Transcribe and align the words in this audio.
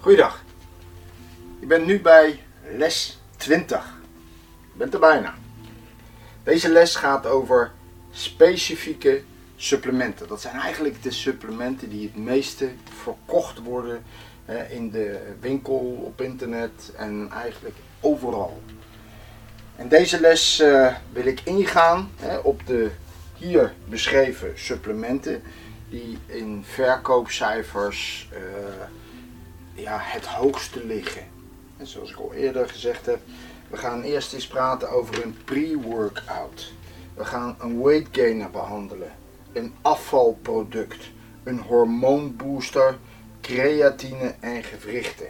Goeiedag. 0.00 0.44
Ik 1.60 1.68
ben 1.68 1.84
nu 1.84 2.00
bij 2.00 2.42
les 2.76 3.18
20. 3.36 3.78
Ik 4.72 4.78
ben 4.78 4.92
er 4.92 4.98
bijna. 4.98 5.34
Deze 6.42 6.68
les 6.68 6.94
gaat 6.96 7.26
over 7.26 7.72
specifieke 8.10 9.22
supplementen. 9.56 10.28
Dat 10.28 10.40
zijn 10.40 10.56
eigenlijk 10.56 11.02
de 11.02 11.10
supplementen 11.10 11.88
die 11.88 12.06
het 12.06 12.16
meeste 12.16 12.70
verkocht 13.02 13.58
worden 13.58 14.02
in 14.70 14.90
de 14.90 15.34
winkel, 15.40 16.02
op 16.04 16.20
internet 16.20 16.92
en 16.96 17.30
eigenlijk 17.32 17.76
overal. 18.00 18.62
In 19.76 19.88
deze 19.88 20.20
les 20.20 20.60
uh, 20.60 20.94
wil 21.12 21.26
ik 21.26 21.40
ingaan 21.44 22.10
op 22.42 22.66
de 22.66 22.90
hier 23.36 23.72
beschreven 23.88 24.52
supplementen 24.54 25.42
die 25.88 26.18
in 26.26 26.64
verkoopcijfers 26.66 28.28
uh, 28.32 28.38
ja, 29.80 29.98
het 30.00 30.26
hoogste 30.26 30.86
liggen. 30.86 31.22
En 31.76 31.86
zoals 31.86 32.10
ik 32.10 32.16
al 32.16 32.32
eerder 32.32 32.68
gezegd 32.68 33.06
heb, 33.06 33.20
we 33.68 33.76
gaan 33.76 34.02
eerst 34.02 34.32
eens 34.32 34.46
praten 34.46 34.90
over 34.90 35.24
een 35.24 35.36
pre-workout. 35.44 36.72
We 37.14 37.24
gaan 37.24 37.56
een 37.60 37.82
weight 37.82 38.08
gainer 38.12 38.50
behandelen, 38.50 39.12
een 39.52 39.74
afvalproduct, 39.82 41.10
een 41.44 41.58
hormoonbooster, 41.58 42.98
creatine 43.40 44.34
en 44.40 44.62
gewrichten. 44.62 45.28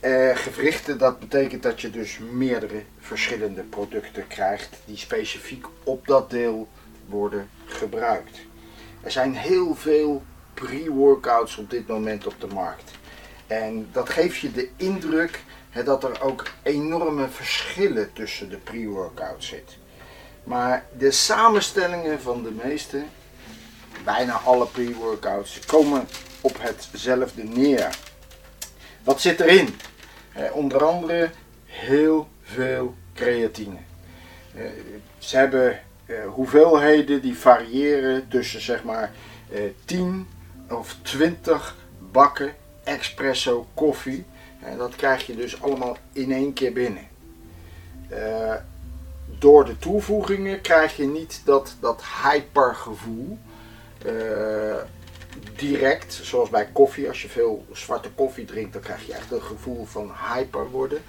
Uh, 0.00 0.36
gewrichten, 0.36 0.98
dat 0.98 1.18
betekent 1.18 1.62
dat 1.62 1.80
je 1.80 1.90
dus 1.90 2.18
meerdere 2.32 2.82
verschillende 2.98 3.62
producten 3.62 4.26
krijgt 4.26 4.76
die 4.84 4.96
specifiek 4.96 5.66
op 5.84 6.06
dat 6.06 6.30
deel 6.30 6.68
worden 7.06 7.48
gebruikt. 7.64 8.38
Er 9.00 9.10
zijn 9.10 9.34
heel 9.34 9.74
veel 9.74 10.22
pre-workouts 10.54 11.56
op 11.56 11.70
dit 11.70 11.86
moment 11.86 12.26
op 12.26 12.34
de 12.40 12.46
markt. 12.46 12.97
En 13.48 13.88
dat 13.92 14.08
geeft 14.08 14.36
je 14.36 14.52
de 14.52 14.68
indruk 14.76 15.42
hè, 15.70 15.82
dat 15.84 16.04
er 16.04 16.22
ook 16.22 16.50
enorme 16.62 17.28
verschillen 17.28 18.12
tussen 18.12 18.50
de 18.50 18.56
pre-workouts 18.56 19.46
zit. 19.46 19.76
Maar 20.44 20.84
de 20.98 21.10
samenstellingen 21.10 22.20
van 22.20 22.42
de 22.42 22.52
meeste, 22.64 23.02
bijna 24.04 24.32
alle 24.32 24.66
pre-workouts, 24.66 25.58
komen 25.66 26.08
op 26.40 26.56
hetzelfde 26.60 27.44
neer. 27.44 27.96
Wat 29.02 29.20
zit 29.20 29.40
erin? 29.40 29.74
Eh, 30.32 30.54
onder 30.54 30.84
andere 30.84 31.30
heel 31.64 32.28
veel 32.42 32.94
creatine. 33.14 33.76
Eh, 34.54 34.64
ze 35.18 35.36
hebben 35.36 35.80
eh, 36.06 36.16
hoeveelheden 36.26 37.22
die 37.22 37.38
variëren 37.38 38.28
tussen 38.28 38.60
zeg 38.60 38.84
maar 38.84 39.12
eh, 39.52 39.60
10 39.84 40.28
of 40.68 40.96
20 41.02 41.76
bakken 42.12 42.54
espresso 42.88 43.66
koffie. 43.74 44.24
En 44.62 44.78
dat 44.78 44.96
krijg 44.96 45.26
je 45.26 45.36
dus 45.36 45.62
allemaal 45.62 45.96
in 46.12 46.32
één 46.32 46.52
keer 46.52 46.72
binnen. 46.72 47.06
Uh, 48.10 48.54
door 49.38 49.64
de 49.64 49.78
toevoegingen 49.78 50.60
krijg 50.60 50.96
je 50.96 51.06
niet 51.06 51.40
dat, 51.44 51.76
dat 51.80 52.02
hypergevoel. 52.22 53.38
Uh, 54.06 54.76
direct, 55.56 56.20
zoals 56.22 56.48
bij 56.48 56.68
koffie. 56.72 57.08
Als 57.08 57.22
je 57.22 57.28
veel 57.28 57.64
zwarte 57.72 58.10
koffie 58.10 58.44
drinkt, 58.44 58.72
dan 58.72 58.82
krijg 58.82 59.06
je 59.06 59.12
echt 59.12 59.30
een 59.30 59.42
gevoel 59.42 59.84
van 59.84 60.12
hyper 60.32 60.70
worden. 60.70 61.02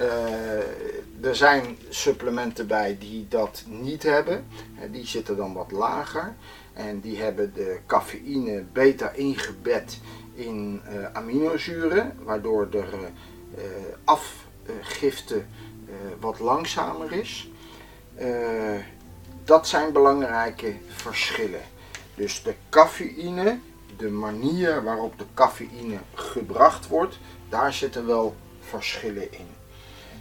Uh, 0.00 1.26
er 1.28 1.36
zijn 1.36 1.78
supplementen 1.88 2.66
bij 2.66 2.96
die 3.00 3.26
dat 3.28 3.64
niet 3.66 4.02
hebben. 4.02 4.46
Die 4.90 5.06
zitten 5.06 5.36
dan 5.36 5.52
wat 5.52 5.70
lager. 5.70 6.34
En 6.72 7.00
die 7.00 7.22
hebben 7.22 7.52
de 7.54 7.78
cafeïne 7.86 8.64
beter 8.72 9.14
ingebed 9.14 10.00
in 10.34 10.82
uh, 10.88 11.04
aminozuren, 11.12 12.18
waardoor 12.22 12.70
de 12.70 12.84
uh, 13.58 13.64
afgifte 14.04 15.36
uh, 15.36 15.94
wat 16.20 16.38
langzamer 16.38 17.12
is. 17.12 17.50
dat 19.44 19.68
zijn 19.68 19.92
belangrijke 19.92 20.74
verschillen. 20.86 21.62
Dus 22.14 22.42
de 22.42 22.54
cafeïne, 22.68 23.58
de 23.96 24.10
manier 24.10 24.82
waarop 24.84 25.18
de 25.18 25.24
cafeïne 25.34 25.98
gebracht 26.14 26.88
wordt, 26.88 27.18
daar 27.48 27.72
zitten 27.72 28.06
wel 28.06 28.36
verschillen 28.60 29.32
in. 29.32 29.46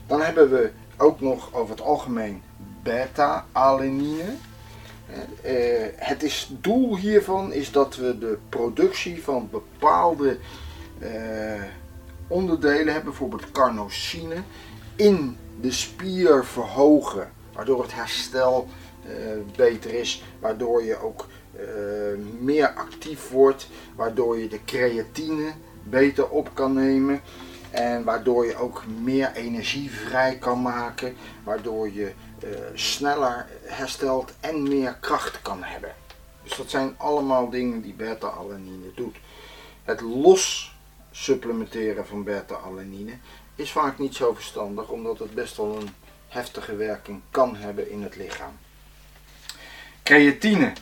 Dan 0.08 0.22
hebben 0.22 0.50
we 0.50 0.72
ook 0.98 1.22
nog 1.22 1.54
over 1.54 1.70
het 1.70 1.82
algemeen 1.84 2.44
beta-alanine. 2.84 4.36
Uh, 5.46 5.86
het 5.96 6.24
is, 6.24 6.50
doel 6.62 6.98
hiervan 6.98 7.54
is 7.54 7.72
dat 7.72 7.96
we 7.96 8.18
de 8.18 8.38
productie 8.50 9.24
van 9.24 9.50
bepaalde 9.52 10.38
uh, 11.00 11.64
onderdelen 12.28 12.94
hebben, 12.94 13.04
bijvoorbeeld 13.04 13.52
carnosine, 13.52 14.36
in 14.96 15.38
de 15.62 15.72
spier 15.72 16.46
verhogen. 16.46 17.32
Waardoor 17.54 17.82
het 17.82 17.94
herstel 17.94 18.68
beter 19.56 19.94
is, 19.94 20.24
waardoor 20.40 20.84
je 20.84 20.98
ook 20.98 21.28
meer 22.40 22.74
actief 22.74 23.30
wordt, 23.30 23.68
waardoor 23.96 24.40
je 24.40 24.48
de 24.48 24.60
creatine 24.66 25.52
beter 25.84 26.30
op 26.30 26.50
kan 26.54 26.74
nemen. 26.74 27.22
En 27.72 28.04
waardoor 28.04 28.46
je 28.46 28.56
ook 28.56 28.84
meer 29.02 29.32
energie 29.34 29.92
vrij 29.92 30.38
kan 30.38 30.62
maken, 30.62 31.16
waardoor 31.44 31.94
je 31.94 32.12
sneller 32.74 33.48
herstelt 33.64 34.34
en 34.40 34.64
meer 34.64 34.98
kracht 35.00 35.42
kan 35.42 35.64
hebben. 35.64 35.96
Dus 36.44 36.56
dat 36.56 36.70
zijn 36.70 36.96
allemaal 36.98 37.50
dingen 37.50 37.82
die 37.82 37.94
beta-alanine 37.94 38.94
doet. 38.96 39.18
Het 39.84 40.02
los 40.02 40.76
supplementeren 41.12 42.08
van 42.08 42.24
beta-alanine 42.24 43.14
is 43.56 43.72
vaak 43.72 44.00
niet 44.00 44.16
zo 44.16 44.34
verstandig, 44.34 44.90
omdat 44.90 45.20
het 45.20 45.34
best 45.34 45.58
wel 45.58 45.78
een 45.82 45.90
heftige 46.28 46.76
werking 46.76 47.22
kan 47.32 47.56
hebben 47.56 47.92
in 47.92 48.04
het 48.04 48.16
lichaam. 48.16 48.58
Creatine, 50.04 50.74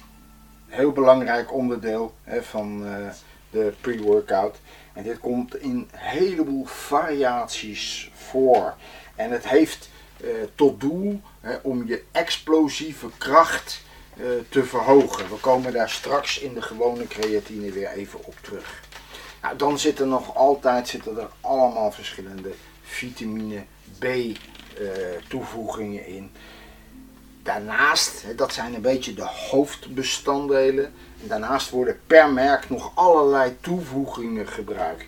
heel 0.67 0.91
belangrijk 0.91 1.53
onderdeel 1.53 2.15
hè, 2.23 2.43
van 2.43 2.87
uh, 2.87 3.09
de 3.49 3.73
pre-workout. 3.81 4.57
En 4.93 5.03
dit 5.03 5.19
komt 5.19 5.55
in 5.55 5.69
een 5.69 5.87
heleboel 5.91 6.65
variaties 6.65 8.11
voor. 8.13 8.75
En 9.15 9.31
het 9.31 9.47
heeft 9.47 9.89
uh, 10.23 10.29
tot 10.55 10.79
doel 10.79 11.21
hè, 11.41 11.55
om 11.61 11.87
je 11.87 12.03
explosieve 12.11 13.07
kracht 13.17 13.81
uh, 14.17 14.25
te 14.49 14.63
verhogen. 14.65 15.29
We 15.29 15.35
komen 15.35 15.73
daar 15.73 15.89
straks 15.89 16.39
in 16.39 16.53
de 16.53 16.61
gewone 16.61 17.07
creatine 17.07 17.71
weer 17.71 17.89
even 17.89 18.19
op 18.25 18.35
terug. 18.41 18.81
Nou, 19.41 19.57
dan 19.57 19.79
zitten 19.79 20.07
nog 20.07 20.35
altijd 20.35 20.87
zitten 20.87 21.17
er 21.17 21.29
allemaal 21.41 21.91
verschillende 21.91 22.51
vitamine 22.83 23.63
B 23.99 24.03
uh, 24.03 24.35
toevoegingen 25.27 26.05
in. 26.05 26.31
Daarnaast, 27.43 28.25
dat 28.35 28.53
zijn 28.53 28.73
een 28.73 28.81
beetje 28.81 29.13
de 29.13 29.27
hoofdbestanddelen. 29.49 30.93
Daarnaast 31.23 31.69
worden 31.69 31.99
per 32.07 32.29
merk 32.29 32.69
nog 32.69 32.91
allerlei 32.93 33.57
toevoegingen 33.61 34.47
gebruikt. 34.47 35.05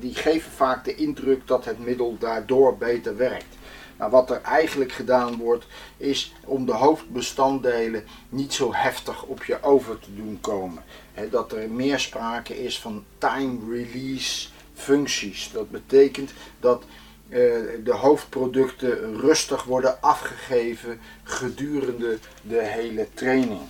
Die 0.00 0.14
geven 0.14 0.50
vaak 0.50 0.84
de 0.84 0.94
indruk 0.94 1.46
dat 1.46 1.64
het 1.64 1.78
middel 1.78 2.16
daardoor 2.18 2.76
beter 2.76 3.16
werkt. 3.16 3.56
Maar 3.98 4.10
wat 4.10 4.30
er 4.30 4.42
eigenlijk 4.42 4.92
gedaan 4.92 5.36
wordt, 5.36 5.66
is 5.96 6.34
om 6.44 6.66
de 6.66 6.72
hoofdbestanddelen 6.72 8.04
niet 8.28 8.52
zo 8.52 8.74
heftig 8.74 9.22
op 9.22 9.44
je 9.44 9.62
over 9.62 9.98
te 9.98 10.14
doen 10.14 10.38
komen. 10.40 10.82
Dat 11.30 11.52
er 11.52 11.70
meer 11.70 11.98
sprake 11.98 12.64
is 12.64 12.80
van 12.80 13.04
time 13.18 13.58
release 13.70 14.48
functies. 14.74 15.50
Dat 15.52 15.70
betekent 15.70 16.32
dat 16.60 16.82
eh, 17.28 17.38
de 17.84 17.94
hoofdproducten 17.94 19.20
rustig 19.20 19.64
worden 19.64 20.02
afgegeven 20.02 21.00
gedurende 21.22 22.18
de 22.42 22.62
hele 22.62 23.08
training. 23.14 23.60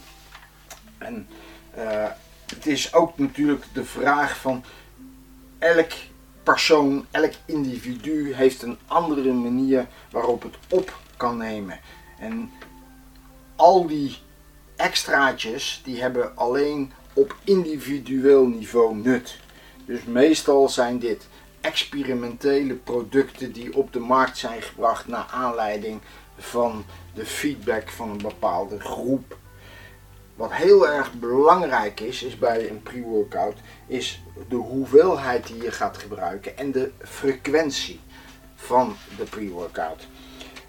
En 0.99 1.29
uh, 1.79 2.07
het 2.47 2.67
is 2.67 2.95
ook 2.95 3.19
natuurlijk 3.19 3.65
de 3.73 3.85
vraag 3.85 4.37
van 4.37 4.65
elk 5.59 5.93
persoon, 6.49 7.07
elk 7.11 7.33
individu 7.45 8.35
heeft 8.35 8.63
een 8.63 8.79
andere 8.87 9.33
manier 9.33 9.87
waarop 10.11 10.43
het 10.43 10.55
op 10.69 10.99
kan 11.17 11.37
nemen. 11.37 11.81
En 12.19 12.51
al 13.57 13.87
die 13.87 14.17
extraatjes 14.77 15.81
die 15.85 16.01
hebben 16.01 16.37
alleen 16.37 16.93
op 17.13 17.37
individueel 17.45 18.47
niveau 18.47 18.97
nut. 18.97 19.39
Dus 19.85 20.05
meestal 20.05 20.69
zijn 20.69 20.99
dit 20.99 21.29
experimentele 21.61 22.75
producten 22.75 23.53
die 23.53 23.77
op 23.77 23.93
de 23.93 24.01
markt 24.01 24.39
zijn 24.39 24.63
gebracht 24.63 25.07
naar 25.07 25.27
aanleiding 25.31 26.01
van 26.37 26.85
de 27.15 27.27
feedback 27.27 27.89
van 27.89 28.11
een 28.11 28.23
bepaalde 28.23 28.81
groep. 28.81 29.37
Wat 30.39 30.53
heel 30.53 30.89
erg 30.89 31.13
belangrijk 31.13 32.01
is, 32.01 32.23
is 32.23 32.39
bij 32.39 32.71
een 32.71 32.83
pre-workout, 32.83 33.57
is 33.87 34.23
de 34.49 34.57
hoeveelheid 34.57 35.47
die 35.47 35.63
je 35.63 35.73
gaat 35.73 35.99
gebruiken 35.99 36.57
en 36.57 36.73
de 36.73 36.91
frequentie 36.99 38.01
van 38.55 38.97
de 39.17 39.25
pre-workout. 39.25 40.07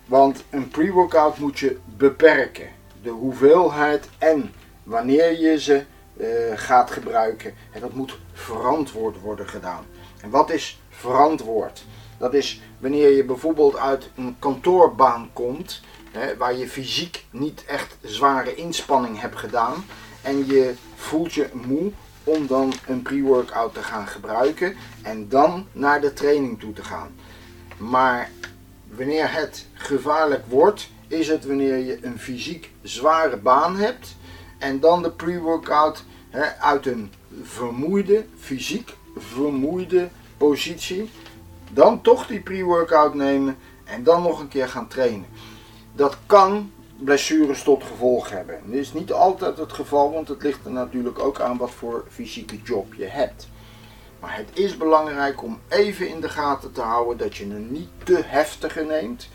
Want 0.06 0.44
een 0.50 0.68
pre-workout 0.68 1.38
moet 1.38 1.60
je 1.60 1.78
beperken. 1.98 2.68
De 3.02 3.10
hoeveelheid 3.10 4.10
en 4.18 4.54
wanneer 4.84 5.40
je 5.40 5.60
ze 5.60 5.86
eh, 6.18 6.28
gaat 6.56 6.92
gebruiken. 6.92 7.54
En 7.72 7.82
dat 7.82 7.94
moet 7.94 8.20
verantwoord 8.34 9.22
worden 9.22 9.50
gedaan. 9.50 9.86
En 10.22 10.30
wat 10.30 10.50
is 10.50 10.82
verantwoord? 10.90 11.86
Dat 12.18 12.34
is 12.34 12.62
wanneer 12.80 13.10
je 13.10 13.24
bijvoorbeeld 13.24 13.78
uit 13.78 14.10
een 14.16 14.36
kantoorbaan 14.40 15.30
komt, 15.34 15.82
hè, 16.12 16.38
waar 16.38 16.56
je 16.56 16.68
fysiek 16.68 17.26
niet 17.32 17.66
echt 17.66 17.98
zware 18.02 18.56
inspanning 18.56 19.22
hebt 19.22 19.38
gedaan 19.38 19.86
en 20.22 20.46
je 20.46 20.74
voelt 20.96 21.34
je 21.34 21.50
moe 21.54 21.92
om 22.24 22.48
dan 22.48 22.74
een 22.88 23.02
pre-workout 23.02 23.74
te 23.74 23.84
gaan 23.84 24.08
gebruiken 24.08 24.76
en 25.02 25.30
dan 25.30 25.68
naar 25.72 26.02
de 26.02 26.14
training 26.14 26.60
toe 26.60 26.74
te 26.74 26.84
gaan. 26.84 27.12
Maar 27.78 28.30
wanneer 28.88 29.34
het 29.34 29.66
gevaarlijk 29.74 30.46
wordt, 30.48 30.90
is 31.08 31.28
het 31.28 31.46
wanneer 31.46 31.78
je 31.78 32.06
een 32.06 32.20
fysiek 32.20 32.72
zware 32.82 33.38
baan 33.38 33.76
hebt 33.76 34.16
en 34.58 34.80
dan 34.80 35.04
de 35.04 35.12
pre-workout 35.12 36.04
uit 36.60 36.86
een 36.86 37.12
vermoeide, 37.44 38.26
fysiek 38.40 38.96
vermoeide 39.18 40.10
positie, 40.38 41.10
dan 41.72 42.02
toch 42.02 42.28
die 42.28 42.40
pre-workout 42.40 43.14
nemen 43.14 43.58
en 43.84 44.04
dan 44.04 44.22
nog 44.22 44.40
een 44.40 44.48
keer 44.48 44.68
gaan 44.68 44.88
trainen. 44.88 45.26
Dat 46.00 46.18
kan 46.26 46.72
blessures 46.98 47.64
tot 47.64 47.84
gevolg 47.84 48.30
hebben. 48.30 48.60
Dit 48.66 48.80
is 48.80 48.94
niet 48.94 49.12
altijd 49.12 49.58
het 49.58 49.74
geval, 49.74 50.12
want 50.12 50.28
het 50.28 50.44
ligt 50.44 50.66
er 50.66 50.72
natuurlijk 50.72 51.20
ook 51.20 51.40
aan 51.40 51.58
wat 51.58 51.72
voor 51.72 52.06
fysieke 52.10 52.62
job 52.64 52.94
je 52.94 53.06
hebt. 53.06 53.48
Maar 54.20 54.38
het 54.38 54.50
is 54.54 54.78
belangrijk 54.78 55.44
om 55.44 55.60
even 55.68 56.10
in 56.10 56.22
de 56.22 56.30
gaten 56.30 56.72
te 56.72 56.82
houden 56.82 57.18
dat 57.18 57.36
je 57.36 57.44
een 57.44 57.72
niet 57.72 57.90
te 58.04 58.22
heftige 58.26 58.84
neemt 58.84 59.30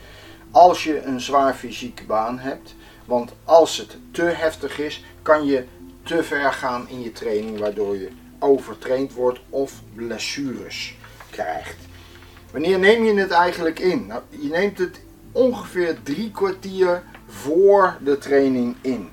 als 0.50 0.84
je 0.84 1.02
een 1.02 1.20
zwaar 1.20 1.54
fysieke 1.54 2.04
baan 2.04 2.38
hebt. 2.38 2.74
Want 3.04 3.32
als 3.44 3.76
het 3.76 3.96
te 4.10 4.22
heftig 4.22 4.78
is, 4.78 5.04
kan 5.22 5.46
je 5.46 5.64
te 6.02 6.22
ver 6.22 6.52
gaan 6.52 6.88
in 6.88 7.02
je 7.02 7.12
training, 7.12 7.58
waardoor 7.58 7.96
je 7.96 8.10
overtraind 8.38 9.12
wordt 9.12 9.40
of 9.50 9.72
blessures 9.94 10.96
krijgt. 11.30 11.76
Wanneer 12.52 12.78
neem 12.78 13.04
je 13.04 13.14
het 13.14 13.30
eigenlijk 13.30 13.78
in? 13.78 14.06
Nou, 14.06 14.22
je 14.28 14.48
neemt 14.48 14.78
het 14.78 15.00
ongeveer 15.34 16.02
drie 16.02 16.30
kwartier 16.30 17.02
voor 17.26 17.96
de 18.00 18.18
training 18.18 18.76
in. 18.80 19.10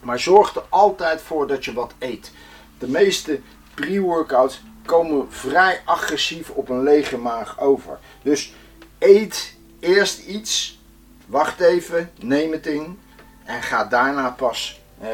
Maar 0.00 0.20
zorg 0.20 0.54
er 0.54 0.62
altijd 0.68 1.20
voor 1.20 1.46
dat 1.46 1.64
je 1.64 1.72
wat 1.72 1.92
eet. 1.98 2.32
De 2.78 2.88
meeste 2.88 3.40
pre-workouts 3.74 4.62
komen 4.84 5.32
vrij 5.32 5.80
agressief 5.84 6.50
op 6.50 6.68
een 6.68 6.82
lege 6.82 7.18
maag 7.18 7.60
over. 7.60 7.98
Dus 8.22 8.54
eet 8.98 9.54
eerst 9.80 10.26
iets, 10.26 10.80
wacht 11.26 11.60
even, 11.60 12.10
neem 12.20 12.52
het 12.52 12.66
in 12.66 12.98
en 13.44 13.62
ga 13.62 13.84
daarna 13.84 14.30
pas 14.30 14.80
uh, 15.02 15.08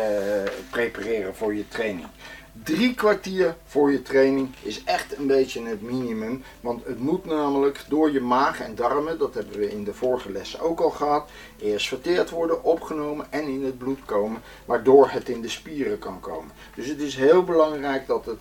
prepareren 0.71 1.37
voor 1.37 1.55
je 1.55 1.69
training. 1.69 2.07
Drie 2.65 2.95
kwartier 2.95 3.57
voor 3.65 3.93
je 3.93 4.03
training 4.03 4.49
is 4.63 4.85
echt 4.85 5.19
een 5.19 5.27
beetje 5.27 5.67
het 5.67 5.83
minimum. 5.83 6.43
Want 6.61 6.85
het 6.85 6.99
moet 6.99 7.25
namelijk 7.25 7.85
door 7.89 8.13
je 8.13 8.21
maag 8.21 8.61
en 8.61 8.75
darmen, 8.75 9.19
dat 9.19 9.35
hebben 9.35 9.59
we 9.59 9.71
in 9.71 9.85
de 9.85 9.95
vorige 9.95 10.33
lessen 10.33 10.61
ook 10.61 10.81
al 10.81 10.91
gehad, 10.91 11.31
eerst 11.59 11.89
verteerd 11.89 12.31
worden, 12.31 12.65
opgenomen 12.65 13.27
en 13.31 13.43
in 13.43 13.65
het 13.65 13.79
bloed 13.79 14.05
komen, 14.05 14.43
waardoor 14.65 15.09
het 15.11 15.29
in 15.29 15.41
de 15.41 15.49
spieren 15.49 15.99
kan 15.99 16.21
komen. 16.21 16.51
Dus 16.75 16.87
het 16.87 17.01
is 17.01 17.17
heel 17.17 17.45
belangrijk 17.45 18.07
dat 18.07 18.27
het 18.27 18.39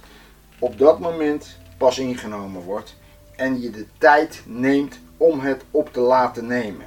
op 0.60 0.78
dat 0.78 1.00
moment 1.00 1.58
pas 1.78 2.00
ingenomen 2.00 2.62
wordt 2.62 2.96
en 3.36 3.62
je 3.62 3.70
de 3.70 3.86
tijd 3.98 4.42
neemt 4.46 5.00
om 5.18 5.40
het 5.40 5.64
op 5.72 5.94
te 5.94 6.00
laten 6.00 6.46
nemen. 6.46 6.86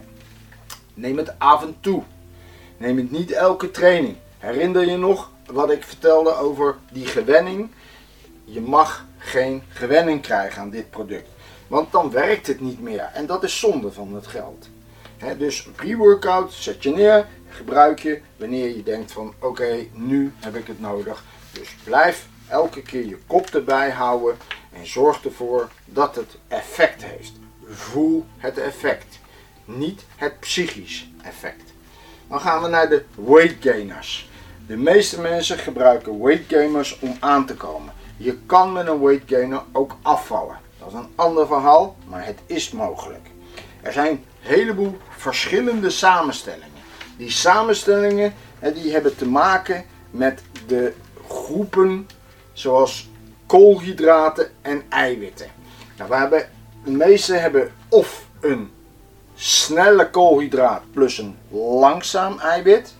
Neem 0.95 1.17
het 1.17 1.39
af 1.39 1.63
en 1.63 1.77
toe. 1.81 2.03
Neem 2.77 2.97
het 2.97 3.11
niet 3.11 3.33
elke 3.33 3.71
training. 3.71 4.17
Herinner 4.39 4.87
je 4.91 4.97
nog 4.97 5.31
wat 5.47 5.71
ik 5.71 5.83
vertelde 5.83 6.35
over 6.35 6.77
die 6.93 7.07
gewenning? 7.07 7.71
Je 8.45 8.61
mag 8.61 9.07
geen 9.19 9.63
gewenning 9.69 10.23
krijgen 10.23 10.63
aan 10.63 10.71
dit 10.71 10.91
product. 10.91 11.29
Want 11.67 11.93
dan 11.93 12.11
werkt 12.11 12.47
het 12.47 12.61
niet 12.61 12.81
meer. 12.81 13.11
En 13.15 13.27
dat 13.27 13.45
is 13.45 13.59
zonde 13.59 13.93
van 13.93 14.15
het 14.15 14.27
geld. 14.27 14.69
dus 15.39 15.69
pre-workout 15.77 16.53
zet 16.53 16.83
je 16.83 16.91
neer, 16.91 17.27
gebruik 17.49 17.99
je 17.99 18.21
wanneer 18.37 18.77
je 18.77 18.83
denkt 18.83 19.13
van 19.13 19.35
oké, 19.41 19.87
nu 19.93 20.33
heb 20.39 20.57
ik 20.57 20.67
het 20.67 20.81
nodig. 20.81 21.25
Dus 21.53 21.77
blijf 21.85 22.27
elke 22.49 22.83
keer 22.83 23.07
je 23.07 23.19
kop 23.27 23.47
erbij 23.47 23.91
houden 23.91 24.37
en 24.73 24.87
zorg 24.87 25.25
ervoor 25.25 25.71
dat 25.85 26.17
het 26.17 26.37
effect 26.49 27.05
heeft. 27.05 27.33
Voel 27.69 28.25
het 28.37 28.59
effect, 28.59 29.19
niet 29.65 30.05
het 30.17 30.41
psychisch 30.41 31.11
effect. 31.23 31.73
Dan 32.29 32.41
gaan 32.41 32.63
we 32.63 32.69
naar 32.69 32.89
de 32.89 33.05
weight 33.15 33.57
gainers. 33.61 34.29
De 34.67 34.77
meeste 34.77 35.21
mensen 35.21 35.59
gebruiken 35.59 36.23
weight 36.23 36.45
gainers 36.49 36.99
om 36.99 37.17
aan 37.21 37.47
te 37.47 37.55
komen. 37.55 37.93
Je 38.17 38.39
kan 38.47 38.73
met 38.73 38.87
een 38.87 39.01
weight 39.01 39.29
gainer 39.29 39.63
ook 39.73 39.97
afvallen. 40.03 40.59
Dat 40.79 40.89
is 40.89 40.95
een 40.95 41.09
ander 41.15 41.47
verhaal, 41.47 41.97
maar 42.09 42.27
het 42.27 42.39
is 42.47 42.71
mogelijk. 42.71 43.31
Er 43.83 43.93
zijn 43.93 44.11
een 44.11 44.25
heleboel 44.41 44.97
verschillende 45.09 45.91
samenstellingen. 45.91 46.83
Die 47.17 47.31
samenstellingen 47.31 48.35
die 48.75 48.93
hebben 48.93 49.17
te 49.17 49.29
maken 49.29 49.85
met 50.11 50.43
de 50.67 50.93
groepen 51.29 52.09
zoals 52.53 53.09
koolhydraten 53.47 54.51
en 54.63 54.83
eiwitten. 54.89 55.51
Nou, 55.97 56.11
we 56.11 56.17
hebben, 56.17 56.49
de 56.85 56.91
meeste 56.91 57.35
hebben 57.35 57.73
of 57.89 58.27
een 58.41 58.71
snelle 59.35 60.11
koolhydraat 60.11 60.83
plus 60.93 61.19
een 61.19 61.37
langzaam 61.51 62.39
eiwit. 62.39 62.95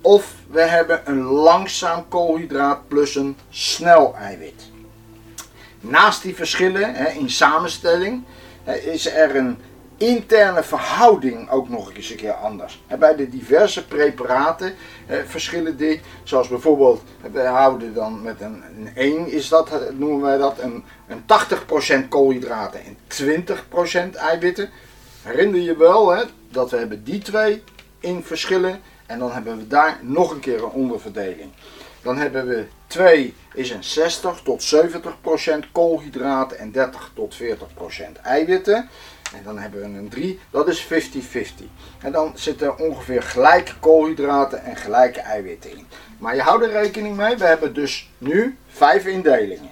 Of 0.00 0.34
we 0.48 0.60
hebben 0.60 1.00
een 1.04 1.22
langzaam 1.22 2.08
koolhydraat 2.08 2.88
plus 2.88 3.14
een 3.14 3.36
snel 3.50 4.14
eiwit. 4.14 4.70
Naast 5.80 6.22
die 6.22 6.34
verschillen 6.34 6.94
hè, 6.94 7.08
in 7.08 7.30
samenstelling 7.30 8.24
is 8.84 9.06
er 9.06 9.36
een 9.36 9.58
interne 9.96 10.62
verhouding 10.62 11.50
ook 11.50 11.68
nog 11.68 11.94
eens 11.94 12.10
een 12.10 12.16
keer 12.16 12.32
anders. 12.32 12.82
Bij 12.98 13.16
de 13.16 13.28
diverse 13.28 13.86
preparaten 13.86 14.74
verschillen 15.26 15.76
dit, 15.76 16.00
zoals 16.22 16.48
bijvoorbeeld, 16.48 17.02
we 17.32 17.40
houden 17.40 17.94
dan 17.94 18.22
met 18.22 18.40
een, 18.40 18.62
een 18.76 18.90
1 18.94 19.26
is 19.30 19.48
dat, 19.48 19.92
noemen 19.98 20.20
wij 20.20 20.38
dat, 20.38 20.58
een, 20.58 20.84
een 21.08 21.22
80% 22.04 22.08
koolhydraten 22.08 22.80
en 22.84 22.96
20% 24.12 24.16
eiwitten. 24.16 24.70
Herinner 25.22 25.60
je 25.60 25.76
wel 25.76 26.10
hè, 26.10 26.22
dat 26.50 26.70
we 26.70 26.76
hebben 26.76 27.04
die 27.04 27.18
twee 27.18 27.62
in 27.98 28.22
verschillen 28.24 28.80
en 29.10 29.18
dan 29.18 29.32
hebben 29.32 29.58
we 29.58 29.66
daar 29.66 29.98
nog 30.02 30.30
een 30.30 30.40
keer 30.40 30.62
een 30.62 30.70
onderverdeling. 30.70 31.50
Dan 32.02 32.16
hebben 32.16 32.46
we 32.46 32.66
2 32.86 33.34
is 33.54 33.70
een 33.70 33.84
60 33.84 34.40
tot 34.42 34.74
70% 34.74 35.70
koolhydraten 35.72 36.58
en 36.58 36.72
30 36.72 37.10
tot 37.14 37.36
40% 37.42 38.20
eiwitten. 38.22 38.88
En 39.34 39.42
dan 39.44 39.58
hebben 39.58 39.80
we 39.80 39.98
een 39.98 40.08
3, 40.08 40.38
dat 40.50 40.68
is 40.68 40.84
50-50. 40.84 40.88
En 42.02 42.12
dan 42.12 42.32
zitten 42.34 42.78
ongeveer 42.78 43.22
gelijke 43.22 43.78
koolhydraten 43.80 44.64
en 44.64 44.76
gelijke 44.76 45.20
eiwitten 45.20 45.70
in. 45.70 45.86
Maar 46.18 46.34
je 46.34 46.42
houdt 46.42 46.64
er 46.64 46.70
rekening 46.70 47.16
mee, 47.16 47.36
we 47.36 47.44
hebben 47.44 47.74
dus 47.74 48.10
nu 48.18 48.58
5 48.68 49.06
indelingen. 49.06 49.70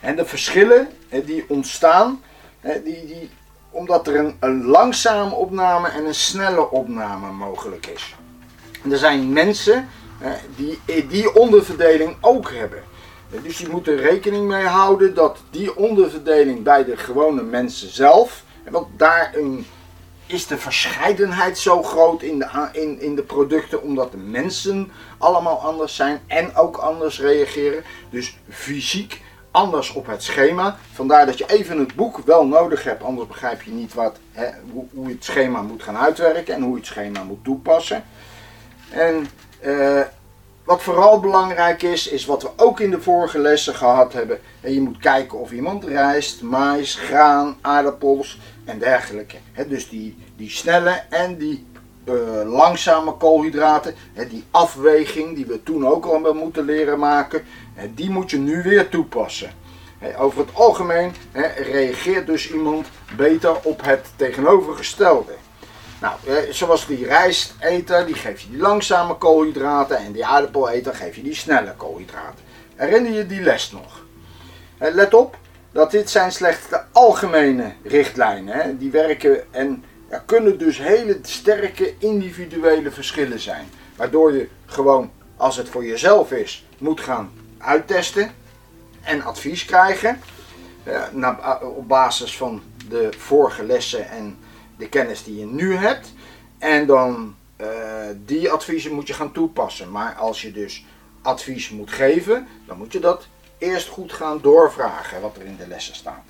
En 0.00 0.16
de 0.16 0.24
verschillen 0.24 0.88
die 1.24 1.44
ontstaan, 1.48 2.22
die, 2.60 3.06
die, 3.06 3.30
omdat 3.72 4.06
er 4.06 4.16
een, 4.16 4.36
een 4.40 4.64
langzame 4.64 5.34
opname 5.34 5.88
en 5.88 6.06
een 6.06 6.14
snelle 6.14 6.70
opname 6.70 7.32
mogelijk 7.32 7.86
is. 7.86 8.14
er 8.90 8.98
zijn 8.98 9.32
mensen 9.32 9.88
die 10.56 11.06
die 11.08 11.34
onderverdeling 11.34 12.16
ook 12.20 12.50
hebben. 12.50 12.82
Dus 13.42 13.58
je 13.58 13.68
moet 13.68 13.86
er 13.86 13.96
rekening 13.96 14.48
mee 14.48 14.64
houden 14.64 15.14
dat 15.14 15.38
die 15.50 15.76
onderverdeling 15.76 16.62
bij 16.62 16.84
de 16.84 16.96
gewone 16.96 17.42
mensen 17.42 17.88
zelf, 17.88 18.44
want 18.70 18.86
daar 18.96 19.34
is 20.26 20.46
de 20.46 20.58
verscheidenheid 20.58 21.58
zo 21.58 21.82
groot 21.82 22.22
in 22.22 22.38
de, 22.38 22.68
in, 22.72 23.00
in 23.00 23.14
de 23.14 23.22
producten, 23.22 23.82
omdat 23.82 24.10
de 24.12 24.16
mensen 24.16 24.92
allemaal 25.18 25.60
anders 25.60 25.94
zijn 25.96 26.20
en 26.26 26.54
ook 26.56 26.76
anders 26.76 27.20
reageren. 27.20 27.84
Dus 28.10 28.38
fysiek 28.48 29.21
anders 29.52 29.92
op 29.92 30.06
het 30.06 30.22
schema. 30.22 30.76
Vandaar 30.92 31.26
dat 31.26 31.38
je 31.38 31.46
even 31.46 31.78
het 31.78 31.94
boek 31.94 32.18
wel 32.18 32.46
nodig 32.46 32.84
hebt, 32.84 33.02
anders 33.02 33.28
begrijp 33.28 33.62
je 33.62 33.70
niet 33.70 33.94
wat, 33.94 34.16
hè, 34.32 34.48
hoe, 34.72 35.06
je 35.06 35.14
het 35.14 35.24
schema 35.24 35.62
moet 35.62 35.82
gaan 35.82 35.96
uitwerken 35.96 36.54
en 36.54 36.62
hoe 36.62 36.70
je 36.70 36.76
het 36.76 36.86
schema 36.86 37.22
moet 37.22 37.44
toepassen. 37.44 38.04
En 38.90 39.26
uh, 39.64 40.00
wat 40.64 40.82
vooral 40.82 41.20
belangrijk 41.20 41.82
is, 41.82 42.08
is 42.08 42.24
wat 42.24 42.42
we 42.42 42.50
ook 42.56 42.80
in 42.80 42.90
de 42.90 43.00
vorige 43.00 43.38
lessen 43.38 43.74
gehad 43.74 44.12
hebben. 44.12 44.40
En 44.60 44.72
je 44.72 44.80
moet 44.80 44.98
kijken 44.98 45.38
of 45.38 45.52
iemand 45.52 45.84
rijst, 45.84 46.42
mais, 46.42 46.94
graan, 46.94 47.56
aardappels 47.60 48.40
en 48.64 48.78
dergelijke. 48.78 49.36
dus 49.68 49.88
die, 49.88 50.18
die 50.36 50.50
snelle 50.50 51.02
en 51.10 51.36
die 51.38 51.66
uh, 52.04 52.14
langzame 52.44 53.12
koolhydraten, 53.12 53.94
die 54.28 54.44
afweging 54.50 55.34
die 55.34 55.46
we 55.46 55.62
toen 55.62 55.86
ook 55.86 56.04
al 56.04 56.12
hebben 56.12 56.36
moeten 56.36 56.64
leren 56.64 56.98
maken, 56.98 57.42
die 57.94 58.10
moet 58.10 58.30
je 58.30 58.38
nu 58.38 58.62
weer 58.62 58.88
toepassen. 58.88 59.50
over 60.18 60.38
het 60.38 60.54
algemeen 60.54 61.12
reageert 61.56 62.26
dus 62.26 62.52
iemand 62.52 62.86
beter 63.16 63.56
op 63.62 63.84
het 63.84 64.06
tegenovergestelde. 64.16 65.32
Nou, 66.02 66.14
eh, 66.26 66.52
zoals 66.52 66.86
die 66.86 67.06
rijsteter, 67.06 68.06
die 68.06 68.14
geef 68.14 68.40
je 68.40 68.50
die 68.50 68.60
langzame 68.60 69.14
koolhydraten 69.14 69.96
en 69.96 70.12
die 70.12 70.26
aardappeleter 70.26 70.94
geef 70.94 71.16
je 71.16 71.22
die 71.22 71.34
snelle 71.34 71.74
koolhydraten. 71.76 72.44
Herinner 72.74 73.12
je 73.12 73.26
die 73.26 73.40
les 73.40 73.72
nog? 73.72 74.04
Eh, 74.78 74.94
let 74.94 75.14
op, 75.14 75.36
dat 75.72 75.90
dit 75.90 76.10
zijn 76.10 76.32
slechts 76.32 76.68
de 76.68 76.80
algemene 76.92 77.72
richtlijnen. 77.84 78.54
Hè? 78.54 78.76
Die 78.76 78.90
werken 78.90 79.52
en 79.52 79.84
er 80.12 80.22
kunnen 80.26 80.58
dus 80.58 80.78
hele 80.78 81.18
sterke 81.22 81.94
individuele 81.98 82.90
verschillen 82.90 83.40
zijn. 83.40 83.68
Waardoor 83.96 84.32
je 84.32 84.48
gewoon, 84.66 85.10
als 85.36 85.56
het 85.56 85.68
voor 85.68 85.84
jezelf 85.84 86.32
is, 86.32 86.66
moet 86.78 87.00
gaan 87.00 87.32
uittesten 87.58 88.34
en 89.02 89.22
advies 89.22 89.64
krijgen. 89.64 90.20
Uh, 91.14 91.54
op 91.76 91.88
basis 91.88 92.36
van 92.36 92.62
de 92.88 93.08
vorige 93.18 93.64
lessen 93.64 94.10
en 94.10 94.38
de 94.76 94.88
kennis 94.88 95.24
die 95.24 95.38
je 95.38 95.46
nu 95.46 95.74
hebt. 95.74 96.12
En 96.58 96.86
dan 96.86 97.34
uh, 97.60 97.66
die 98.24 98.50
adviezen 98.50 98.92
moet 98.92 99.06
je 99.06 99.14
gaan 99.14 99.32
toepassen. 99.32 99.90
Maar 99.90 100.14
als 100.14 100.42
je 100.42 100.52
dus 100.52 100.86
advies 101.22 101.70
moet 101.70 101.90
geven, 101.90 102.46
dan 102.66 102.78
moet 102.78 102.92
je 102.92 103.00
dat 103.00 103.26
eerst 103.58 103.88
goed 103.88 104.12
gaan 104.12 104.40
doorvragen 104.42 105.20
wat 105.20 105.36
er 105.36 105.44
in 105.44 105.56
de 105.56 105.66
lessen 105.66 105.94
staat. 105.94 106.24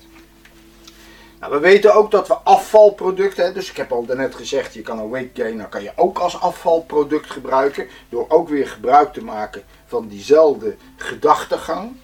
Nou, 1.43 1.55
we 1.55 1.61
weten 1.61 1.95
ook 1.95 2.11
dat 2.11 2.27
we 2.27 2.33
afvalproducten, 2.33 3.53
dus 3.53 3.69
ik 3.69 3.77
heb 3.77 3.91
al 3.91 4.05
net 4.07 4.35
gezegd, 4.35 4.73
je 4.73 4.81
kan 4.81 4.99
een 4.99 5.09
weight 5.09 5.29
gainer 5.33 5.67
kan 5.67 5.83
je 5.83 5.91
ook 5.95 6.19
als 6.19 6.39
afvalproduct 6.39 7.31
gebruiken, 7.31 7.87
door 8.09 8.25
ook 8.29 8.49
weer 8.49 8.67
gebruik 8.67 9.13
te 9.13 9.23
maken 9.23 9.63
van 9.85 10.07
diezelfde 10.07 10.75
gedachtegang. 10.97 11.95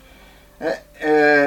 Eh, 0.57 1.45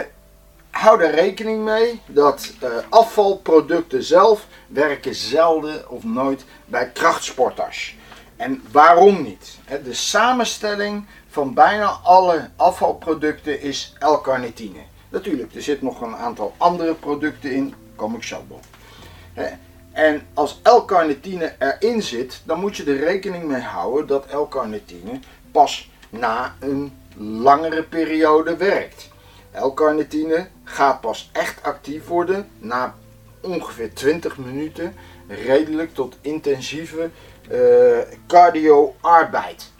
hou 0.70 1.02
er 1.02 1.14
rekening 1.14 1.64
mee 1.64 2.00
dat 2.06 2.52
uh, 2.62 2.68
afvalproducten 2.88 4.02
zelf 4.02 4.46
werken 4.68 5.14
zelden 5.14 5.90
of 5.90 6.04
nooit 6.04 6.44
bij 6.64 6.90
krachtsporters. 6.90 7.96
En 8.36 8.62
waarom 8.70 9.22
niet? 9.22 9.58
De 9.84 9.94
samenstelling 9.94 11.06
van 11.28 11.54
bijna 11.54 11.98
alle 12.02 12.48
afvalproducten 12.56 13.60
is 13.60 13.92
L-carnitine. 13.98 14.80
Natuurlijk, 15.08 15.54
er 15.54 15.62
zit 15.62 15.82
nog 15.82 16.00
een 16.00 16.16
aantal 16.16 16.54
andere 16.56 16.94
producten 16.94 17.52
in, 17.52 17.74
kom 18.02 18.14
ik 18.14 18.22
zo 18.22 18.44
op. 18.48 18.64
En 19.92 20.22
als 20.34 20.60
L-carnitine 20.62 21.54
erin 21.58 22.02
zit, 22.02 22.40
dan 22.44 22.60
moet 22.60 22.76
je 22.76 22.84
er 22.84 22.96
rekening 22.96 23.44
mee 23.44 23.60
houden 23.60 24.06
dat 24.06 24.32
L-carnitine 24.32 25.18
pas 25.50 25.90
na 26.10 26.54
een 26.60 26.92
langere 27.16 27.82
periode 27.82 28.56
werkt. 28.56 29.08
L-carnitine 29.52 30.48
gaat 30.64 31.00
pas 31.00 31.30
echt 31.32 31.62
actief 31.62 32.06
worden 32.06 32.48
na 32.58 32.94
ongeveer 33.40 33.94
20 33.94 34.36
minuten 34.36 34.94
redelijk 35.28 35.94
tot 35.94 36.16
intensieve 36.20 37.10
uh, 37.50 37.98
cardio-arbeid. 38.26 39.71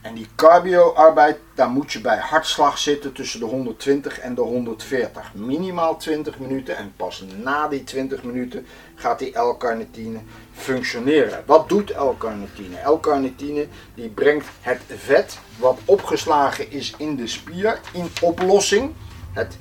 En 0.00 0.14
die 0.14 0.28
cardio-arbeid, 0.34 1.38
daar 1.54 1.68
moet 1.68 1.92
je 1.92 2.00
bij 2.00 2.16
hartslag 2.16 2.78
zitten 2.78 3.12
tussen 3.12 3.40
de 3.40 3.46
120 3.46 4.18
en 4.18 4.34
de 4.34 4.40
140. 4.40 5.34
Minimaal 5.34 5.96
20 5.96 6.38
minuten 6.38 6.76
en 6.76 6.92
pas 6.96 7.24
na 7.42 7.68
die 7.68 7.84
20 7.84 8.22
minuten 8.22 8.66
gaat 8.94 9.18
die 9.18 9.38
L-carnitine 9.38 10.18
functioneren. 10.52 11.42
Wat 11.46 11.68
doet 11.68 11.90
L-carnitine? 11.90 12.76
L-carnitine 12.84 13.66
die 13.94 14.08
brengt 14.08 14.46
het 14.60 14.80
vet 14.96 15.38
wat 15.58 15.78
opgeslagen 15.84 16.70
is 16.70 16.94
in 16.98 17.16
de 17.16 17.26
spier 17.26 17.80
in 17.92 18.08
oplossing. 18.20 18.92
Het 19.32 19.56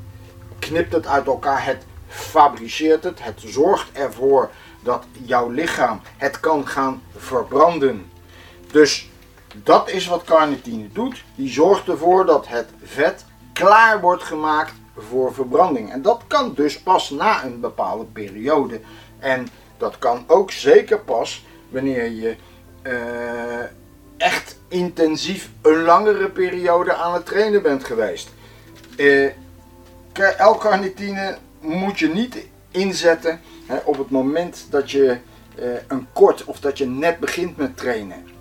knipt 0.59 0.93
het 0.93 1.07
uit 1.07 1.25
elkaar, 1.25 1.65
het 1.65 1.85
fabriceert 2.07 3.03
het, 3.03 3.23
het 3.23 3.41
zorgt 3.45 3.91
ervoor 3.91 4.49
dat 4.83 5.05
jouw 5.25 5.49
lichaam 5.49 6.01
het 6.17 6.39
kan 6.39 6.67
gaan 6.67 7.01
verbranden. 7.15 8.11
Dus 8.71 9.09
dat 9.63 9.89
is 9.89 10.07
wat 10.07 10.23
carnitine 10.23 10.87
doet. 10.91 11.23
Die 11.35 11.49
zorgt 11.49 11.87
ervoor 11.87 12.25
dat 12.25 12.47
het 12.47 12.69
vet 12.83 13.25
klaar 13.53 14.01
wordt 14.01 14.23
gemaakt 14.23 14.73
voor 14.97 15.33
verbranding. 15.33 15.91
En 15.91 16.01
dat 16.01 16.23
kan 16.27 16.53
dus 16.53 16.79
pas 16.79 17.09
na 17.09 17.43
een 17.43 17.59
bepaalde 17.59 18.05
periode. 18.05 18.79
En 19.19 19.47
dat 19.77 19.97
kan 19.97 20.23
ook 20.27 20.51
zeker 20.51 20.99
pas 20.99 21.45
wanneer 21.69 22.09
je 22.09 22.35
uh, 22.83 22.93
echt 24.17 24.57
intensief 24.67 25.49
een 25.61 25.81
langere 25.81 26.29
periode 26.29 26.93
aan 26.93 27.13
het 27.13 27.25
trainen 27.25 27.61
bent 27.61 27.83
geweest. 27.83 28.29
Uh, 28.97 29.29
L-carnitine 30.37 31.37
moet 31.59 31.99
je 31.99 32.07
niet 32.07 32.45
inzetten 32.71 33.41
hè, 33.65 33.77
op 33.83 33.97
het 33.97 34.09
moment 34.09 34.67
dat 34.69 34.91
je 34.91 35.17
uh, 35.59 35.65
een 35.87 36.07
kort 36.13 36.45
of 36.45 36.59
dat 36.59 36.77
je 36.77 36.85
net 36.85 37.19
begint 37.19 37.57
met 37.57 37.77
trainen 37.77 38.37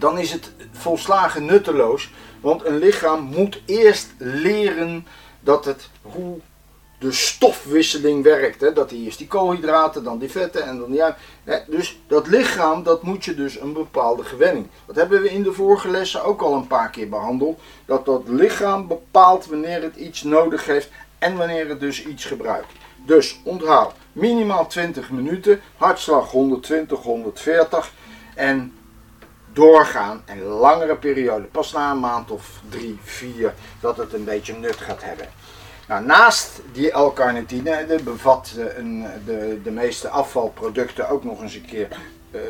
dan 0.00 0.18
is 0.18 0.32
het 0.32 0.52
volslagen 0.72 1.44
nutteloos. 1.44 2.10
Want 2.40 2.64
een 2.64 2.78
lichaam 2.78 3.22
moet 3.22 3.62
eerst 3.66 4.08
leren 4.18 5.06
dat 5.40 5.64
het, 5.64 5.88
hoe 6.02 6.38
de 6.98 7.12
stofwisseling 7.12 8.22
werkt. 8.22 8.60
Hè? 8.60 8.72
Dat 8.72 8.90
eerst 8.90 9.18
die 9.18 9.26
koolhydraten, 9.26 10.04
dan 10.04 10.18
die 10.18 10.30
vetten 10.30 10.66
en 10.66 10.78
dan 10.78 10.92
ja. 10.92 11.16
Hè? 11.44 11.58
Dus 11.66 12.00
dat 12.06 12.26
lichaam, 12.26 12.82
dat 12.82 13.02
moet 13.02 13.24
je 13.24 13.34
dus 13.34 13.60
een 13.60 13.72
bepaalde 13.72 14.24
gewenning. 14.24 14.66
Dat 14.86 14.96
hebben 14.96 15.22
we 15.22 15.30
in 15.30 15.42
de 15.42 15.52
vorige 15.52 15.88
lessen 15.88 16.24
ook 16.24 16.40
al 16.40 16.54
een 16.54 16.66
paar 16.66 16.90
keer 16.90 17.08
behandeld. 17.08 17.60
Dat 17.84 18.04
dat 18.04 18.22
lichaam 18.26 18.86
bepaalt 18.86 19.46
wanneer 19.46 19.82
het 19.82 19.96
iets 19.96 20.22
nodig 20.22 20.66
heeft 20.66 20.88
en 21.18 21.36
wanneer 21.36 21.68
het 21.68 21.80
dus 21.80 22.06
iets 22.06 22.24
gebruikt. 22.24 22.72
Dus 23.06 23.40
onthoud, 23.44 23.92
minimaal 24.12 24.66
20 24.66 25.10
minuten, 25.10 25.60
hartslag 25.76 26.30
120, 26.30 26.98
140 27.02 27.92
en 28.34 28.74
doorgaan 29.52 30.22
en 30.24 30.42
langere 30.42 30.96
periode, 30.96 31.44
pas 31.44 31.72
na 31.72 31.90
een 31.90 32.00
maand 32.00 32.30
of 32.30 32.60
drie, 32.68 32.98
vier, 33.02 33.54
dat 33.80 33.96
het 33.96 34.12
een 34.12 34.24
beetje 34.24 34.54
nut 34.54 34.76
gaat 34.76 35.02
hebben. 35.02 35.26
Nou, 35.88 36.04
naast 36.04 36.60
die 36.72 36.98
L-carnitine 36.98 37.98
bevat 38.04 38.52
een, 38.76 39.06
de, 39.26 39.60
de 39.62 39.70
meeste 39.70 40.08
afvalproducten 40.08 41.08
ook 41.08 41.24
nog 41.24 41.42
eens 41.42 41.54
een 41.54 41.66
keer 41.66 41.88
uh, 42.30 42.40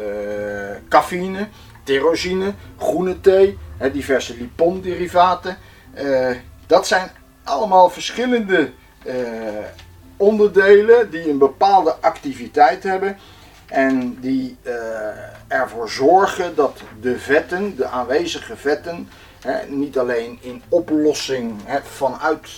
cafeïne, 0.88 1.48
tyrosine, 1.84 2.54
groene 2.78 3.20
thee, 3.20 3.58
hè, 3.76 3.90
diverse 3.90 4.36
liponderivaten. 4.36 5.58
Dat 6.66 6.86
zijn 6.86 7.10
allemaal 7.44 7.90
verschillende 7.90 8.70
onderdelen 10.16 11.10
die 11.10 11.30
een 11.30 11.38
bepaalde 11.38 11.94
activiteit 12.00 12.82
hebben 12.82 13.18
en 13.70 14.18
die 14.20 14.56
uh, 14.62 14.72
ervoor 15.48 15.90
zorgen 15.90 16.54
dat 16.54 16.80
de 17.00 17.18
vetten, 17.18 17.76
de 17.76 17.86
aanwezige 17.86 18.56
vetten, 18.56 19.08
hè, 19.40 19.66
niet 19.66 19.98
alleen 19.98 20.38
in 20.40 20.62
oplossing 20.68 21.54
hè, 21.64 21.82
vanuit 21.82 22.48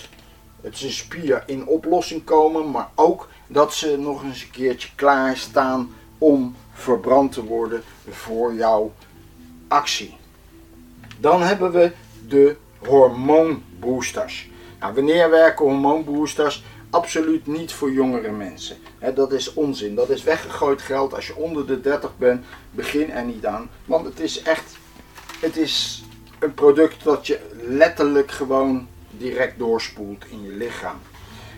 het 0.61 0.77
spier 0.77 1.43
in 1.45 1.67
oplossing 1.67 2.23
komen, 2.23 2.71
maar 2.71 2.89
ook 2.95 3.29
dat 3.47 3.73
ze 3.73 3.97
nog 3.97 4.23
eens 4.23 4.41
een 4.41 4.51
keertje 4.51 4.89
klaarstaan 4.95 5.95
om 6.17 6.55
verbrand 6.73 7.31
te 7.31 7.43
worden 7.43 7.83
voor 8.09 8.53
jouw 8.53 8.93
actie. 9.67 10.17
Dan 11.19 11.41
hebben 11.41 11.71
we 11.71 11.91
de 12.27 12.55
hormoonboosters. 12.77 14.49
Nou, 14.79 14.93
wanneer 14.93 15.29
werken 15.29 15.65
hormoonboosters? 15.65 16.63
Absoluut 16.93 17.47
niet 17.47 17.73
voor 17.73 17.91
jongere 17.91 18.31
mensen. 18.31 18.77
dat 19.15 19.31
is 19.31 19.53
onzin. 19.53 19.95
Dat 19.95 20.09
is 20.09 20.23
weggegooid 20.23 20.81
geld. 20.81 21.13
Als 21.13 21.27
je 21.27 21.35
onder 21.35 21.67
de 21.67 21.81
30 21.81 22.17
bent, 22.17 22.45
begin 22.71 23.11
er 23.11 23.23
niet 23.23 23.45
aan. 23.45 23.69
Want 23.85 24.05
het 24.05 24.19
is 24.19 24.41
echt, 24.41 24.77
het 25.39 25.57
is 25.57 26.03
een 26.39 26.53
product 26.53 27.03
dat 27.03 27.27
je 27.27 27.39
letterlijk 27.61 28.31
gewoon 28.31 28.87
direct 29.09 29.59
doorspoelt 29.59 30.25
in 30.29 30.43
je 30.43 30.51
lichaam. 30.51 30.99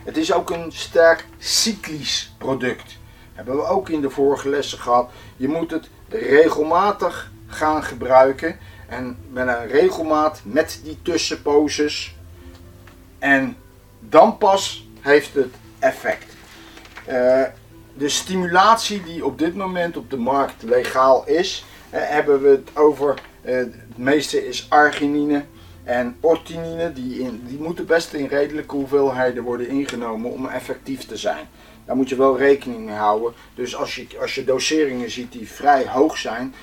Het 0.04 0.18
is 0.18 0.34
ook 0.34 0.50
een 0.50 0.72
sterk 0.72 1.26
cyclisch 1.38 2.34
product. 2.38 2.98
Hebben 3.34 3.56
we 3.56 3.66
ook 3.66 3.90
in 3.90 4.02
de 4.02 4.10
vorige 4.10 4.50
lessen 4.50 4.80
gehad. 4.80 5.10
Je 5.38 5.48
moet 5.48 5.72
het 5.72 5.90
regelmatig 6.10 7.32
gaan 7.48 7.84
gebruiken. 7.84 8.58
En 8.88 9.18
met 9.32 9.48
een 9.48 9.68
regelmaat 9.68 10.42
met 10.44 10.80
die 10.84 10.98
tussenposes. 11.02 12.16
En 13.20 13.58
dan 14.00 14.38
pas 14.38 14.85
heeft 15.06 15.34
het 15.34 15.54
effect. 15.80 16.36
Uh, 17.10 17.44
de 17.94 18.10
stimulatie 18.10 19.04
die 19.04 19.26
op 19.26 19.40
dit 19.40 19.56
moment 19.56 19.98
op 19.98 20.10
de 20.10 20.18
markt 20.18 20.64
legaal 20.64 21.28
is, 21.28 21.66
hebben 21.90 22.42
we 22.42 22.50
het 22.50 22.70
over, 22.74 23.22
uh, 23.46 23.56
het 23.56 23.98
meeste 23.98 24.48
is 24.48 24.66
arginine 24.70 25.46
en 25.84 26.18
ortinine, 26.20 26.94
die, 26.94 27.20
in, 27.20 27.44
die 27.48 27.60
moeten 27.60 27.86
best 27.86 28.14
in 28.14 28.28
redelijke 28.28 28.76
hoeveelheden 28.76 29.44
worden 29.44 29.68
ingenomen 29.68 30.32
om 30.32 30.48
effectief 30.48 31.06
te 31.06 31.18
zijn. 31.18 31.48
Daar 31.86 31.96
moet 31.96 32.10
je 32.10 32.16
wel 32.16 32.38
rekening 32.38 32.86
mee 32.86 32.96
houden. 32.96 33.34
Dus 33.56 33.76
als 33.76 33.96
je, 33.96 34.08
als 34.22 34.36
je 34.36 34.44
doseringen 34.44 35.12
ziet 35.12 35.32
die 35.32 35.50
vrij 35.50 35.88
hoog 35.88 36.18
zijn, 36.18 36.54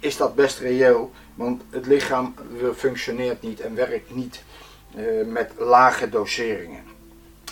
is 0.00 0.16
dat 0.16 0.34
best 0.34 0.58
reëel. 0.58 1.12
Want 1.34 1.62
het 1.70 1.86
lichaam 1.86 2.34
functioneert 2.76 3.42
niet 3.42 3.60
en 3.60 3.74
werkt 3.74 4.14
niet 4.14 4.42
met 5.26 5.52
lage 5.58 6.08
doseringen. 6.08 6.93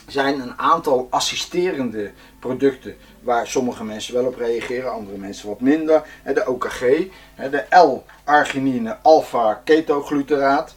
Zijn 0.06 0.40
een 0.40 0.58
aantal 0.58 1.06
assisterende 1.10 2.10
producten 2.38 2.96
waar 3.20 3.46
sommige 3.46 3.84
mensen 3.84 4.14
wel 4.14 4.26
op 4.26 4.36
reageren, 4.36 4.92
andere 4.92 5.16
mensen 5.16 5.48
wat 5.48 5.60
minder. 5.60 6.02
De 6.34 6.46
OKG, 6.46 6.80
de 7.36 7.64
L-arginine 7.70 8.96
alpha-ketogluteraat. 9.02 10.74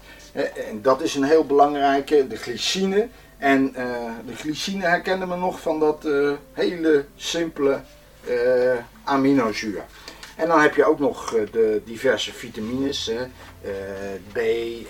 Dat 0.82 1.02
is 1.02 1.16
een 1.16 1.24
heel 1.24 1.46
belangrijke, 1.46 2.28
de 2.28 2.36
glycine. 2.36 3.08
En 3.38 3.74
uh, 3.78 3.86
de 4.26 4.36
glycine 4.36 4.86
herkennen 4.86 5.30
we 5.30 5.36
nog 5.36 5.60
van 5.60 5.80
dat 5.80 6.06
uh, 6.06 6.32
hele 6.54 7.06
simpele 7.16 7.82
uh, 8.30 8.72
aminozuur. 9.04 9.84
En 10.36 10.48
dan 10.48 10.62
heb 10.62 10.76
je 10.76 10.86
ook 10.86 11.00
nog 11.00 11.30
de 11.52 11.82
diverse 11.86 12.34
vitamines, 12.34 13.12
B 14.32 14.38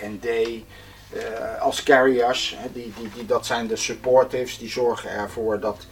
en 0.02 0.20
D, 0.20 0.28
als 1.60 1.84
carriers. 1.84 2.58
Die, 2.74 2.94
die, 2.98 3.10
die, 3.14 3.26
dat 3.26 3.46
zijn 3.46 3.68
de 3.68 3.76
supportives, 3.76 4.58
die 4.58 4.70
zorgen 4.70 5.10
ervoor 5.10 5.60
dat 5.60 5.86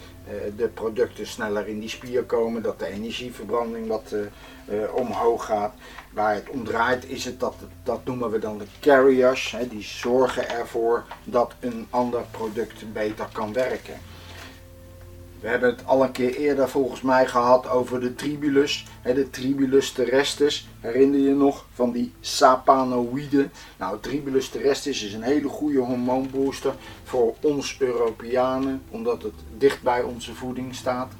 de 0.57 0.67
producten 0.67 1.27
sneller 1.27 1.67
in 1.67 1.79
die 1.79 1.89
spier 1.89 2.23
komen, 2.23 2.61
dat 2.61 2.79
de 2.79 2.87
energieverbranding 2.87 3.87
wat 3.87 4.15
omhoog 4.93 5.45
gaat. 5.45 5.73
Waar 6.11 6.33
het 6.33 6.49
om 6.49 6.63
draait 6.63 7.09
is 7.09 7.25
het 7.25 7.39
dat, 7.39 7.55
dat 7.83 8.05
noemen 8.05 8.31
we 8.31 8.39
dan 8.39 8.57
de 8.57 8.65
carriers. 8.79 9.55
Die 9.69 9.83
zorgen 9.83 10.49
ervoor 10.49 11.03
dat 11.23 11.53
een 11.59 11.87
ander 11.89 12.21
product 12.31 12.93
beter 12.93 13.27
kan 13.31 13.53
werken. 13.53 13.99
We 15.43 15.49
hebben 15.49 15.69
het 15.69 15.85
al 15.85 16.03
een 16.03 16.11
keer 16.11 16.35
eerder 16.35 16.69
volgens 16.69 17.01
mij 17.01 17.27
gehad 17.27 17.69
over 17.69 17.99
de 17.99 18.15
tribulus. 18.15 18.85
Hè, 19.01 19.13
de 19.13 19.29
tribulus 19.29 19.91
terrestris. 19.91 20.67
Herinner 20.79 21.19
je 21.19 21.35
nog 21.35 21.65
van 21.73 21.91
die 21.91 22.13
sapanoïden? 22.19 23.51
Nou, 23.77 23.99
tribulus 23.99 24.49
terrestris 24.49 25.03
is 25.03 25.13
een 25.13 25.21
hele 25.21 25.47
goede 25.47 25.79
hormoonbooster 25.79 26.73
voor 27.03 27.35
ons 27.41 27.75
Europeanen. 27.79 28.81
Omdat 28.89 29.23
het 29.23 29.33
dicht 29.57 29.81
bij 29.81 30.01
onze 30.01 30.33
voeding 30.33 30.75
staat 30.75 31.11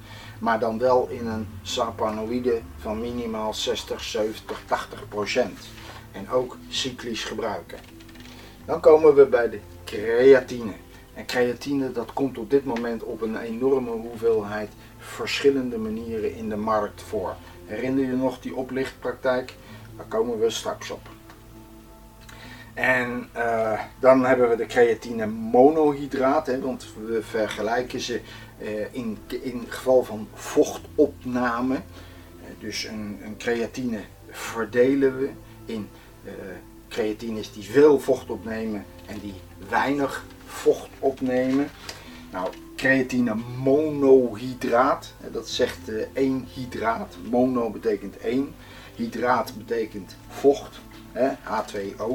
maar 0.43 0.59
dan 0.59 0.79
wel 0.79 1.07
in 1.09 1.27
een 1.27 1.47
sapanoïde 1.61 2.61
van 2.77 3.01
minimaal 3.01 3.53
60, 3.53 4.03
70, 4.03 4.61
80 4.65 5.07
procent. 5.07 5.59
En 6.11 6.29
ook 6.29 6.57
cyclisch 6.69 7.23
gebruiken. 7.23 7.77
Dan 8.65 8.79
komen 8.79 9.15
we 9.15 9.25
bij 9.25 9.49
de 9.49 9.59
creatine. 9.85 10.73
En 11.13 11.25
creatine 11.25 11.91
dat 11.91 12.13
komt 12.13 12.37
op 12.37 12.49
dit 12.49 12.65
moment 12.65 13.03
op 13.03 13.21
een 13.21 13.37
enorme 13.37 13.89
hoeveelheid 13.89 14.69
verschillende 14.97 15.77
manieren 15.77 16.35
in 16.35 16.49
de 16.49 16.55
markt 16.55 17.01
voor. 17.01 17.35
Herinner 17.65 18.05
je 18.05 18.11
nog 18.11 18.39
die 18.39 18.55
oplichtpraktijk? 18.55 19.55
Daar 19.97 20.05
komen 20.05 20.39
we 20.39 20.49
straks 20.49 20.89
op. 20.89 21.09
En 22.73 23.29
uh, 23.35 23.81
dan 23.99 24.25
hebben 24.25 24.49
we 24.49 24.55
de 24.55 24.65
creatine 24.65 25.25
monohydraat, 25.27 26.47
hè, 26.47 26.59
want 26.59 26.87
we 27.05 27.23
vergelijken 27.23 27.99
ze 27.99 28.21
uh, 28.61 28.93
in, 28.93 29.17
in 29.27 29.65
geval 29.67 30.03
van 30.03 30.27
vochtopname. 30.33 31.73
Uh, 31.75 31.81
dus 32.59 32.83
een, 32.83 33.19
een, 33.23 33.37
creatine 33.37 33.99
verdelen 34.29 35.17
we 35.19 35.29
in 35.65 35.89
creatines 36.87 37.53
die 37.53 37.63
veel 37.63 37.99
vocht 37.99 38.29
opnemen 38.29 38.85
en 39.05 39.19
die 39.19 39.33
weinig 39.69 40.25
vocht 40.53 40.89
opnemen. 40.99 41.69
Nou, 42.31 42.49
creatine 42.75 43.35
monohydraat, 43.57 45.13
dat 45.31 45.49
zegt 45.49 45.79
één 46.13 46.47
hydraat. 46.53 47.15
Mono 47.29 47.69
betekent 47.69 48.17
één, 48.17 48.55
hydraat 48.95 49.53
betekent 49.57 50.15
vocht, 50.27 50.79
H2O. 51.43 52.07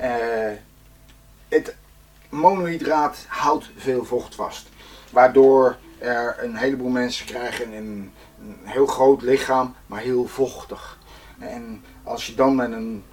Uh, 0.00 0.52
het 1.48 1.76
monohydraat 2.28 3.24
houdt 3.28 3.70
veel 3.76 4.04
vocht 4.04 4.34
vast. 4.34 4.68
Waardoor 5.10 5.76
er 5.98 6.36
een 6.42 6.56
heleboel 6.56 6.90
mensen 6.90 7.26
krijgen 7.26 7.72
een, 7.72 8.12
heel 8.62 8.86
groot 8.86 9.22
lichaam, 9.22 9.74
maar 9.86 10.00
heel 10.00 10.26
vochtig. 10.26 10.98
En 11.38 11.84
als 12.04 12.26
je 12.26 12.34
dan 12.34 12.54
met 12.54 12.72
een 12.72 13.04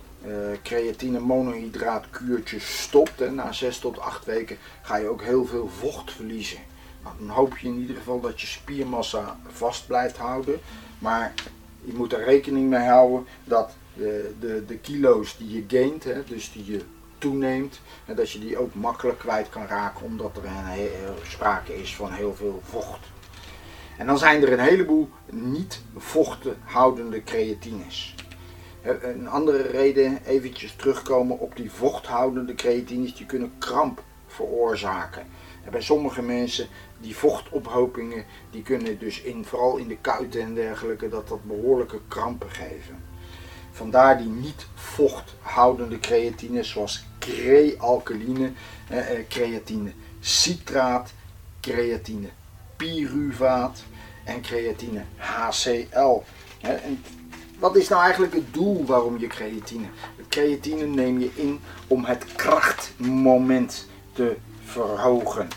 creatine 0.63 1.20
monohydraat 1.20 2.10
kuurtje 2.10 2.60
stopt, 2.60 3.22
en 3.22 3.36
na 3.36 3.51
6 3.51 3.79
tot 3.79 4.00
8 4.00 4.25
weken, 4.25 4.58
ga 4.82 4.98
je 4.98 5.08
ook 5.08 5.22
heel 5.22 5.46
veel 5.46 5.70
vocht 5.79 6.12
verliezen. 6.12 6.60
Nou, 7.03 7.15
dan 7.20 7.29
hoop 7.29 7.58
je 7.58 7.67
in 7.67 7.79
ieder 7.79 7.96
geval 7.96 8.20
dat 8.20 8.41
je 8.41 8.48
spiermassa 8.48 9.39
vast 9.48 9.88
blijft 9.88 10.18
houden. 10.18 10.59
Maar 11.00 11.33
je 11.81 11.94
moet 11.94 12.14
er 12.14 12.24
rekening 12.24 12.70
mee 12.70 12.88
houden 12.88 13.27
dat 13.44 13.75
de, 13.94 14.33
de, 14.40 14.64
de 14.68 14.77
kilo's 14.77 15.38
die 15.38 15.51
je 15.51 15.64
gaint, 15.68 16.03
hè, 16.03 16.24
dus 16.24 16.51
die 16.51 16.72
je 16.72 16.81
toeneemt, 17.18 17.81
en 18.05 18.16
dat 18.16 18.31
je 18.31 18.40
die 18.40 18.57
ook 18.57 18.74
makkelijk 18.74 19.20
kwijt 19.20 19.50
kan 19.50 19.68
raken 19.68 20.05
omdat 20.05 20.38
er 20.38 20.46
een 20.46 20.90
sprake 21.27 21.81
is 21.81 21.96
van 21.96 22.11
heel 22.11 22.35
veel 22.35 22.61
vocht. 22.64 23.00
En 23.98 24.05
dan 24.05 24.18
zijn 24.18 24.42
er 24.42 24.51
een 24.51 24.59
heleboel 24.59 25.09
niet 25.31 25.81
vochten 25.98 26.57
houdende 26.64 27.24
creatines. 27.24 28.16
Een 29.02 29.28
andere 29.28 29.62
reden, 29.62 30.20
eventjes 30.26 30.76
terugkomen 30.76 31.40
op 31.40 31.56
die 31.56 31.72
vochthoudende 31.72 32.56
creatines, 32.56 33.16
die 33.16 33.26
kunnen 33.26 33.52
kramp 33.58 34.04
veroorzaken. 34.28 35.26
En 35.64 35.72
bij 35.72 35.82
sommige 35.82 36.22
mensen, 36.22 36.68
die 37.00 37.16
vochtophopingen, 37.16 38.26
die 38.52 38.62
kunnen 38.62 39.00
dus 39.00 39.22
in, 39.22 39.46
vooral 39.46 39.78
in 39.78 39.88
de 39.88 39.98
kuiten 39.98 40.42
en 40.42 40.54
dergelijke, 40.54 41.10
dat 41.10 41.28
dat 41.28 41.44
behoorlijke 41.44 42.00
krampen 42.08 42.50
geven. 42.50 43.04
Vandaar 43.72 44.18
die 44.18 44.30
niet 44.30 44.66
vochthoudende 44.74 46.00
creatine 46.00 46.64
zoals 46.64 47.06
crealkaline, 47.20 48.52
eh, 48.88 49.06
creatine 49.28 49.92
citraat, 50.20 51.14
creatine 51.62 52.28
pyruvaat 52.76 53.84
en 54.24 54.42
creatine 54.42 55.04
HCl. 55.18 56.22
En 56.62 57.04
wat 57.59 57.75
is 57.75 57.87
nou 57.87 58.01
eigenlijk 58.01 58.33
het 58.33 58.53
doel 58.53 58.85
waarom 58.85 59.20
je 59.20 59.27
creatine? 59.27 59.87
creatine 60.29 60.85
neem 60.85 61.20
je 61.20 61.31
in 61.35 61.59
om 61.87 62.05
het 62.05 62.25
krachtmoment 62.35 63.87
te 64.13 64.35
verhogen. 64.63 65.48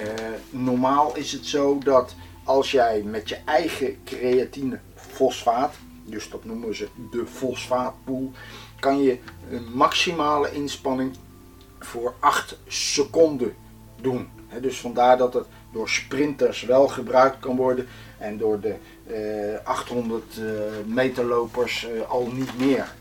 Uh, 0.00 0.04
normaal 0.50 1.16
is 1.16 1.32
het 1.32 1.46
zo 1.46 1.78
dat 1.78 2.14
als 2.44 2.70
jij 2.70 3.02
met 3.02 3.28
je 3.28 3.38
eigen 3.44 3.96
creatine 4.04 4.80
fosfaat, 4.94 5.74
dus 6.04 6.30
dat 6.30 6.44
noemen 6.44 6.74
ze 6.74 6.88
de 7.10 7.26
fosfaatpool, 7.26 8.32
kan 8.80 9.02
je 9.02 9.18
een 9.50 9.72
maximale 9.72 10.52
inspanning 10.52 11.16
voor 11.78 12.14
8 12.18 12.58
seconden 12.66 13.54
doen. 14.00 14.28
dus 14.60 14.80
vandaar 14.80 15.18
dat 15.18 15.34
het 15.34 15.46
door 15.72 15.88
sprinters 15.88 16.62
wel 16.62 16.88
gebruikt 16.88 17.38
kan 17.38 17.56
worden 17.56 17.86
en 18.18 18.38
door 18.38 18.60
de 18.60 18.74
uh, 19.10 19.58
800 19.64 20.24
uh, 20.38 20.44
meterlopers 20.86 21.88
uh, 21.94 22.10
al 22.10 22.26
niet 22.32 22.58
meer. 22.58 22.94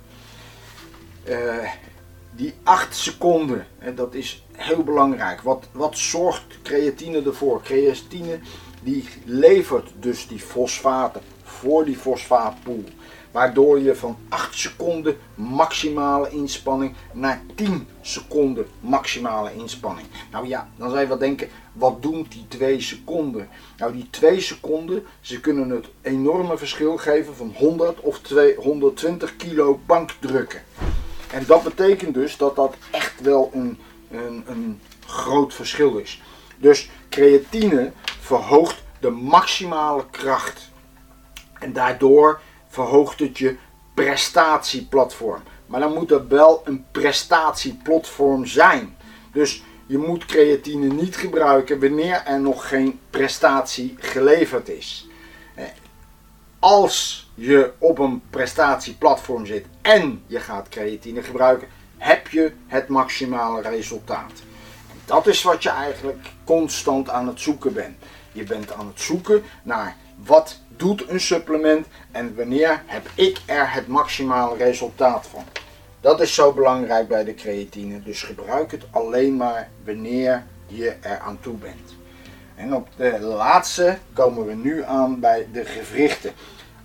Die 2.32 2.54
8 2.64 2.96
seconden, 2.96 3.66
dat 3.96 4.14
is 4.14 4.46
heel 4.52 4.84
belangrijk. 4.84 5.42
Wat, 5.42 5.68
wat 5.72 5.98
zorgt 5.98 6.62
creatine 6.64 7.22
ervoor? 7.22 7.62
Creatine 7.62 8.40
die 8.84 9.06
levert 9.26 9.92
dus 10.00 10.28
die 10.28 10.40
fosfaten 10.40 11.22
voor 11.44 11.86
die 11.86 11.98
fosfaatpool. 11.98 12.84
Waardoor 13.32 13.80
je 13.80 13.96
van 13.96 14.18
8 14.30 14.56
seconden 14.56 15.18
maximale 15.36 16.30
inspanning 16.30 16.94
naar 17.12 17.42
10 17.56 17.88
seconden 18.02 18.68
maximale 18.80 19.54
inspanning. 19.54 20.08
Nou 20.32 20.48
ja, 20.48 20.70
dan 20.76 20.90
zou 20.90 21.02
je 21.02 21.08
wel 21.08 21.18
denken, 21.18 21.50
wat 21.74 22.02
doen 22.02 22.26
die 22.30 22.46
2 22.48 22.82
seconden? 22.82 23.50
Nou, 23.78 23.94
die 23.94 24.08
2 24.10 24.40
seconden, 24.40 25.06
ze 25.22 25.40
kunnen 25.40 25.70
het 25.70 25.88
enorme 26.02 26.58
verschil 26.58 26.98
geven 26.98 27.36
van 27.36 27.54
100 27.56 28.00
of 28.00 28.20
220 28.20 29.36
kilo 29.36 29.80
bankdrukken. 29.86 30.62
En 31.32 31.44
dat 31.48 31.64
betekent 31.64 32.14
dus 32.14 32.38
dat 32.38 32.56
dat 32.56 32.76
echt 32.92 33.22
wel 33.22 33.52
een, 33.54 33.78
een, 34.12 34.44
een 34.48 34.80
groot 35.06 35.54
verschil 35.54 35.98
is. 35.98 36.22
Dus 36.58 36.90
creatine 37.10 37.92
verhoogt 38.20 38.84
de 39.00 39.10
maximale 39.10 40.06
kracht. 40.12 40.70
En 41.60 41.74
daardoor 41.74 42.42
verhoogt 42.70 43.20
het 43.20 43.38
je 43.38 43.58
prestatieplatform. 43.94 45.42
Maar 45.66 45.80
dan 45.80 45.94
moet 45.94 46.12
er 46.12 46.28
wel 46.28 46.62
een 46.66 46.86
prestatieplatform 46.92 48.46
zijn. 48.46 48.96
Dus 49.32 49.64
je 49.86 49.98
moet 49.98 50.26
creatine 50.26 50.88
niet 50.88 51.16
gebruiken 51.16 51.80
wanneer 51.80 52.24
er 52.26 52.40
nog 52.40 52.68
geen 52.68 53.00
prestatie 53.10 53.96
geleverd 54.00 54.70
is. 54.70 55.08
Eh, 55.56 55.64
als 56.60 57.30
je 57.36 57.72
op 57.78 58.00
een 58.00 58.22
prestatieplatform 58.30 59.46
zit 59.46 59.66
en 59.82 60.24
je 60.28 60.40
gaat 60.40 60.70
creatine 60.70 61.24
gebruiken, 61.24 61.68
heb 61.98 62.28
je 62.28 62.52
het 62.68 62.88
maximale 62.88 63.62
resultaat. 63.62 64.32
Dat 65.06 65.28
is 65.28 65.42
wat 65.42 65.64
je 65.64 65.70
eigenlijk 65.70 66.28
constant 66.44 67.10
aan 67.10 67.28
het 67.28 67.42
zoeken 67.42 67.74
bent. 67.74 67.98
Je 68.32 68.44
bent 68.44 68.74
aan 68.74 68.88
het 68.88 69.02
zoeken 69.02 69.44
naar 69.64 69.96
wat 70.26 70.60
doet 70.68 71.10
een 71.10 71.20
supplement 71.20 71.88
en 72.12 72.36
wanneer 72.36 72.84
heb 72.86 73.10
ik 73.16 73.42
er 73.46 73.74
het 73.74 73.88
maximale 73.88 74.58
resultaat 74.58 75.28
van. 75.28 75.44
Dat 76.02 76.22
is 76.22 76.34
zo 76.34 76.54
belangrijk 76.54 77.08
bij 77.08 77.24
de 77.24 77.36
creatine. 77.36 78.04
Dus 78.04 78.24
gebruik 78.24 78.72
het 78.72 78.84
alleen 78.92 79.38
maar 79.38 79.70
wanneer 79.86 80.44
je 80.68 80.96
er 81.02 81.20
aan 81.20 81.40
toe 81.40 81.56
bent. 81.56 81.98
En 82.56 82.76
op 82.76 82.88
de 82.96 83.20
laatste 83.20 83.98
komen 84.14 84.46
we 84.46 84.54
nu 84.54 84.84
aan 84.84 85.20
bij 85.20 85.48
de 85.52 85.66
gewrichten. 85.66 86.34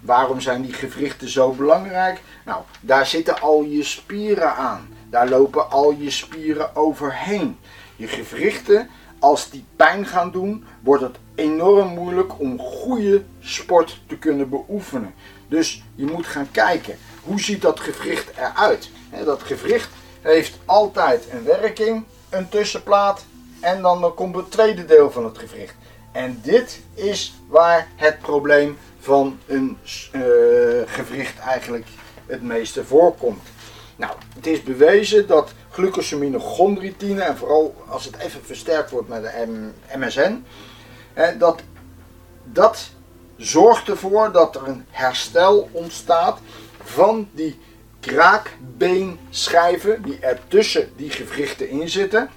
Waarom 0.00 0.40
zijn 0.40 0.62
die 0.62 0.72
gewrichten 0.72 1.28
zo 1.28 1.52
belangrijk? 1.52 2.20
Nou, 2.44 2.62
daar 2.80 3.06
zitten 3.06 3.40
al 3.40 3.62
je 3.62 3.82
spieren 3.82 4.54
aan. 4.54 4.88
Daar 5.10 5.28
lopen 5.28 5.70
al 5.70 5.92
je 5.92 6.10
spieren 6.10 6.76
overheen. 6.76 7.58
Je 7.96 8.06
gewrichten, 8.06 8.90
als 9.18 9.50
die 9.50 9.64
pijn 9.76 10.06
gaan 10.06 10.30
doen, 10.30 10.64
wordt 10.80 11.02
het 11.02 11.16
enorm 11.34 11.88
moeilijk 11.88 12.40
om 12.40 12.58
goede 12.58 13.22
sport 13.40 14.00
te 14.06 14.18
kunnen 14.18 14.48
beoefenen. 14.48 15.14
Dus 15.48 15.82
je 15.94 16.04
moet 16.04 16.26
gaan 16.26 16.50
kijken, 16.50 16.96
hoe 17.22 17.40
ziet 17.40 17.62
dat 17.62 17.80
gewricht 17.80 18.30
eruit? 18.36 18.90
Dat 19.24 19.42
gewricht 19.42 19.88
heeft 20.20 20.58
altijd 20.64 21.26
een 21.30 21.44
werking, 21.44 22.04
een 22.30 22.48
tussenplaat 22.48 23.24
en 23.60 23.82
dan 23.82 24.14
komt 24.14 24.36
het 24.36 24.50
tweede 24.50 24.84
deel 24.84 25.10
van 25.10 25.24
het 25.24 25.38
gewricht. 25.38 25.74
En 26.12 26.40
dit 26.42 26.80
is 26.94 27.34
waar 27.48 27.88
het 27.96 28.18
probleem 28.18 28.78
van 28.98 29.38
een 29.46 29.78
uh, 30.12 30.22
gewricht 30.86 31.38
eigenlijk 31.38 31.86
het 32.26 32.42
meeste 32.42 32.84
voorkomt. 32.84 33.42
Nou, 33.96 34.12
het 34.34 34.46
is 34.46 34.62
bewezen 34.62 35.26
dat 35.26 35.52
glucosamine 35.70 36.38
chondroïtine, 36.40 37.22
en 37.22 37.36
vooral 37.36 37.74
als 37.88 38.04
het 38.04 38.16
even 38.16 38.44
versterkt 38.44 38.90
wordt 38.90 39.08
met 39.08 39.22
de 39.22 39.72
MSN, 39.96 40.44
dat, 41.38 41.62
dat 42.44 42.90
zorgt 43.36 43.88
ervoor 43.88 44.32
dat 44.32 44.56
er 44.56 44.68
een 44.68 44.84
herstel 44.90 45.68
ontstaat 45.72 46.38
van 46.84 47.28
die 47.32 47.58
kraakbeenschijven 48.00 50.02
die 50.02 50.18
er 50.18 50.40
tussen 50.48 50.92
die 50.96 51.10
gewrichten 51.10 51.68
in 51.68 51.88
zitten. 51.88 52.30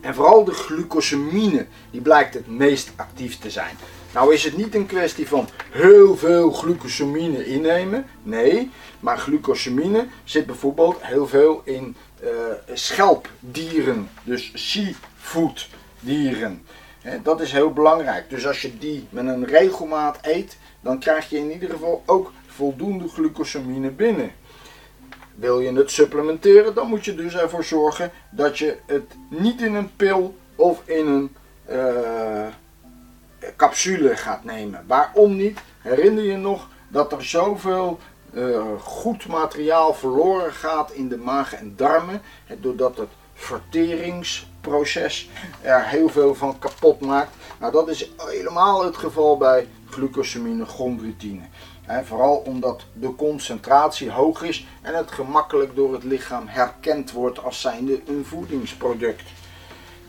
En 0.00 0.14
vooral 0.14 0.44
de 0.44 0.52
glucosamine, 0.52 1.66
die 1.90 2.00
blijkt 2.00 2.34
het 2.34 2.46
meest 2.46 2.90
actief 2.96 3.38
te 3.38 3.50
zijn. 3.50 3.76
Nou 4.12 4.34
is 4.34 4.44
het 4.44 4.56
niet 4.56 4.74
een 4.74 4.86
kwestie 4.86 5.28
van 5.28 5.48
heel 5.70 6.16
veel 6.16 6.52
glucosamine 6.52 7.46
innemen. 7.46 8.06
Nee, 8.22 8.70
maar 9.00 9.18
glucosamine 9.18 10.06
zit 10.24 10.46
bijvoorbeeld 10.46 10.96
heel 11.00 11.26
veel 11.26 11.62
in 11.64 11.96
uh, 12.22 12.28
schelpdieren. 12.72 14.08
Dus 14.24 14.50
seafood 14.54 15.68
dieren. 16.00 16.62
Dat 17.22 17.40
is 17.40 17.52
heel 17.52 17.72
belangrijk. 17.72 18.30
Dus 18.30 18.46
als 18.46 18.62
je 18.62 18.78
die 18.78 19.06
met 19.10 19.26
een 19.26 19.46
regelmaat 19.46 20.18
eet, 20.22 20.56
dan 20.80 20.98
krijg 20.98 21.30
je 21.30 21.38
in 21.38 21.52
ieder 21.52 21.70
geval 21.70 22.02
ook 22.06 22.32
voldoende 22.46 23.08
glucosamine 23.08 23.90
binnen. 23.90 24.32
Wil 25.34 25.60
je 25.60 25.72
het 25.72 25.90
supplementeren, 25.90 26.74
dan 26.74 26.88
moet 26.88 27.04
je 27.04 27.14
dus 27.14 27.34
ervoor 27.34 27.64
zorgen 27.64 28.10
dat 28.30 28.58
je 28.58 28.76
het 28.86 29.14
niet 29.28 29.62
in 29.62 29.74
een 29.74 29.96
pil 29.96 30.36
of 30.54 30.82
in 30.84 31.06
een 31.06 31.36
uh, 31.70 32.46
capsule 33.56 34.16
gaat 34.16 34.44
nemen. 34.44 34.84
Waarom 34.86 35.36
niet? 35.36 35.58
Herinner 35.78 36.24
je 36.24 36.36
nog 36.36 36.68
dat 36.88 37.12
er 37.12 37.24
zoveel 37.24 37.98
uh, 38.32 38.62
goed 38.78 39.26
materiaal 39.26 39.94
verloren 39.94 40.52
gaat 40.52 40.92
in 40.92 41.08
de 41.08 41.16
maag 41.16 41.54
en 41.54 41.72
darmen, 41.76 42.22
doordat 42.60 42.96
het 42.96 43.08
verteringsproces 43.40 45.28
er 45.62 45.88
heel 45.88 46.08
veel 46.08 46.34
van 46.34 46.58
kapot 46.58 47.00
maakt. 47.00 47.34
Nou, 47.60 47.72
dat 47.72 47.88
is 47.88 48.10
helemaal 48.16 48.84
het 48.84 48.96
geval 48.96 49.36
bij 49.36 49.68
glucosamine 49.90 50.66
chondroïtine 50.66 51.42
vooral 52.04 52.36
omdat 52.36 52.82
de 52.92 53.14
concentratie 53.14 54.10
hoog 54.10 54.42
is 54.42 54.66
en 54.82 54.94
het 54.94 55.10
gemakkelijk 55.10 55.74
door 55.74 55.92
het 55.92 56.04
lichaam 56.04 56.46
herkend 56.46 57.12
wordt 57.12 57.44
als 57.44 57.60
zijnde 57.60 58.00
een 58.06 58.24
voedingsproduct. 58.24 59.22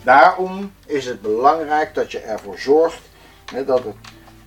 Daarom 0.03 0.71
is 0.85 1.05
het 1.05 1.21
belangrijk 1.21 1.93
dat 1.93 2.11
je 2.11 2.19
ervoor 2.19 2.59
zorgt 2.59 3.01
dat 3.65 3.83
het 3.83 3.95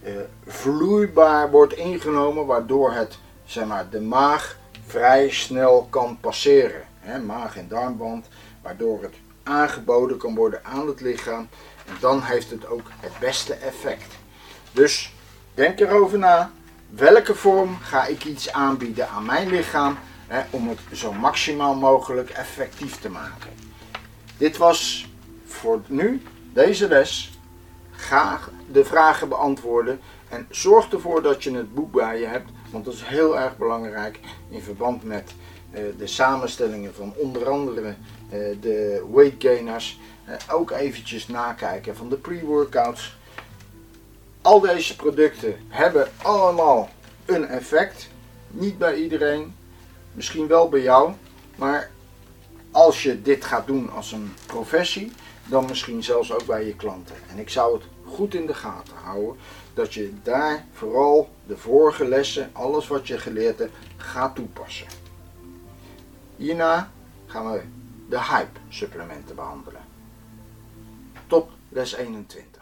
eh, 0.03 0.12
vloeibaar 0.47 1.51
wordt 1.51 1.73
ingenomen, 1.73 2.47
waardoor 2.47 2.92
het 2.92 3.18
zeg 3.44 3.66
maar, 3.66 3.88
de 3.90 4.01
maag 4.01 4.59
vrij 4.87 5.31
snel 5.31 5.87
kan 5.90 6.18
passeren. 6.20 6.83
maag- 7.27 7.57
en 7.57 7.68
darmband, 7.68 8.27
waardoor 8.64 9.03
het 9.03 9.14
aangeboden 9.42 10.16
kan 10.16 10.35
worden 10.35 10.64
aan 10.64 10.87
het 10.87 11.00
lichaam. 11.00 11.48
En 11.87 11.94
dan 12.00 12.22
heeft 12.22 12.50
het 12.50 12.66
ook 12.66 12.90
het 13.00 13.12
beste 13.20 13.55
effect. 13.55 14.14
Dus 14.72 15.14
denk 15.55 15.81
erover 15.81 16.18
na 16.18 16.50
welke 16.88 17.35
vorm 17.35 17.79
ga 17.81 18.07
ik 18.07 18.24
iets 18.24 18.53
aanbieden 18.53 19.09
aan 19.09 19.24
mijn 19.24 19.48
lichaam 19.48 19.98
hè, 20.27 20.42
om 20.50 20.68
het 20.68 20.79
zo 20.92 21.12
maximaal 21.12 21.74
mogelijk 21.74 22.31
effectief 22.31 23.00
te 23.00 23.11
maken. 23.11 23.50
Dit 24.37 24.57
was 24.57 25.09
voor 25.46 25.81
nu 25.87 26.22
deze 26.53 26.88
les. 26.88 27.38
Ga 27.90 28.40
de 28.72 28.85
vragen 28.85 29.29
beantwoorden 29.29 30.00
en 30.29 30.46
zorg 30.50 30.92
ervoor 30.92 31.22
dat 31.22 31.44
je 31.44 31.57
het 31.57 31.74
boek 31.74 31.92
bij 31.92 32.20
je 32.20 32.27
hebt, 32.27 32.50
want 32.70 32.85
dat 32.85 32.94
is 32.94 33.03
heel 33.03 33.38
erg 33.38 33.57
belangrijk 33.57 34.20
in 34.48 34.62
verband 34.62 35.03
met 35.03 35.35
de 35.99 36.07
samenstellingen 36.07 36.95
van 36.95 37.13
onder 37.17 37.49
andere 37.49 37.95
uh, 38.33 38.39
de 38.61 39.05
weight 39.13 39.43
gainers. 39.43 39.99
Uh, 40.29 40.35
ook 40.51 40.71
eventjes 40.71 41.29
nakijken 41.29 41.97
van 41.97 42.09
de 42.09 42.17
pre-workouts 42.17 43.17
al 44.45 44.61
deze 44.61 44.97
producten 44.97 45.57
hebben 45.69 46.09
allemaal 46.23 46.89
een 47.25 47.47
effect. 47.47 48.09
Niet 48.49 48.79
bij 48.79 48.95
iedereen, 48.95 49.55
misschien 50.13 50.47
wel 50.47 50.69
bij 50.69 50.83
jou, 50.83 51.13
maar 51.57 51.91
als 52.71 53.03
je 53.03 53.23
dit 53.23 53.45
gaat 53.45 53.67
doen 53.67 53.91
als 53.91 54.13
een 54.13 54.35
professie, 54.47 55.13
dan 55.47 55.67
misschien 55.67 56.03
zelfs 56.03 56.33
ook 56.33 56.47
bij 56.47 56.67
je 56.67 56.77
klanten. 56.77 57.15
En 57.31 57.39
ik 57.39 57.49
zou 57.49 57.75
het 57.75 57.85
goed 58.05 58.35
in 58.35 58.47
de 58.47 58.55
gaten 58.55 58.97
houden 59.03 59.37
dat 59.75 59.95
je 59.95 60.13
daar 60.23 60.67
vooral 60.73 61.29
de 61.47 61.57
vorige 61.57 62.09
lessen, 62.09 62.51
alles 62.53 62.89
wat 62.89 63.07
je 63.07 63.19
geleerd 63.19 63.59
hebt, 63.59 63.77
gaat 63.97 64.35
toepassen. 64.35 64.87
Hierna 66.37 66.90
gaan 67.27 67.53
we 67.53 67.62
de 68.09 68.20
hype 68.20 68.61
supplementen 68.68 69.37
behandelen. 69.37 69.83
Tot 71.27 71.51
les 71.68 71.94
21. 71.94 72.54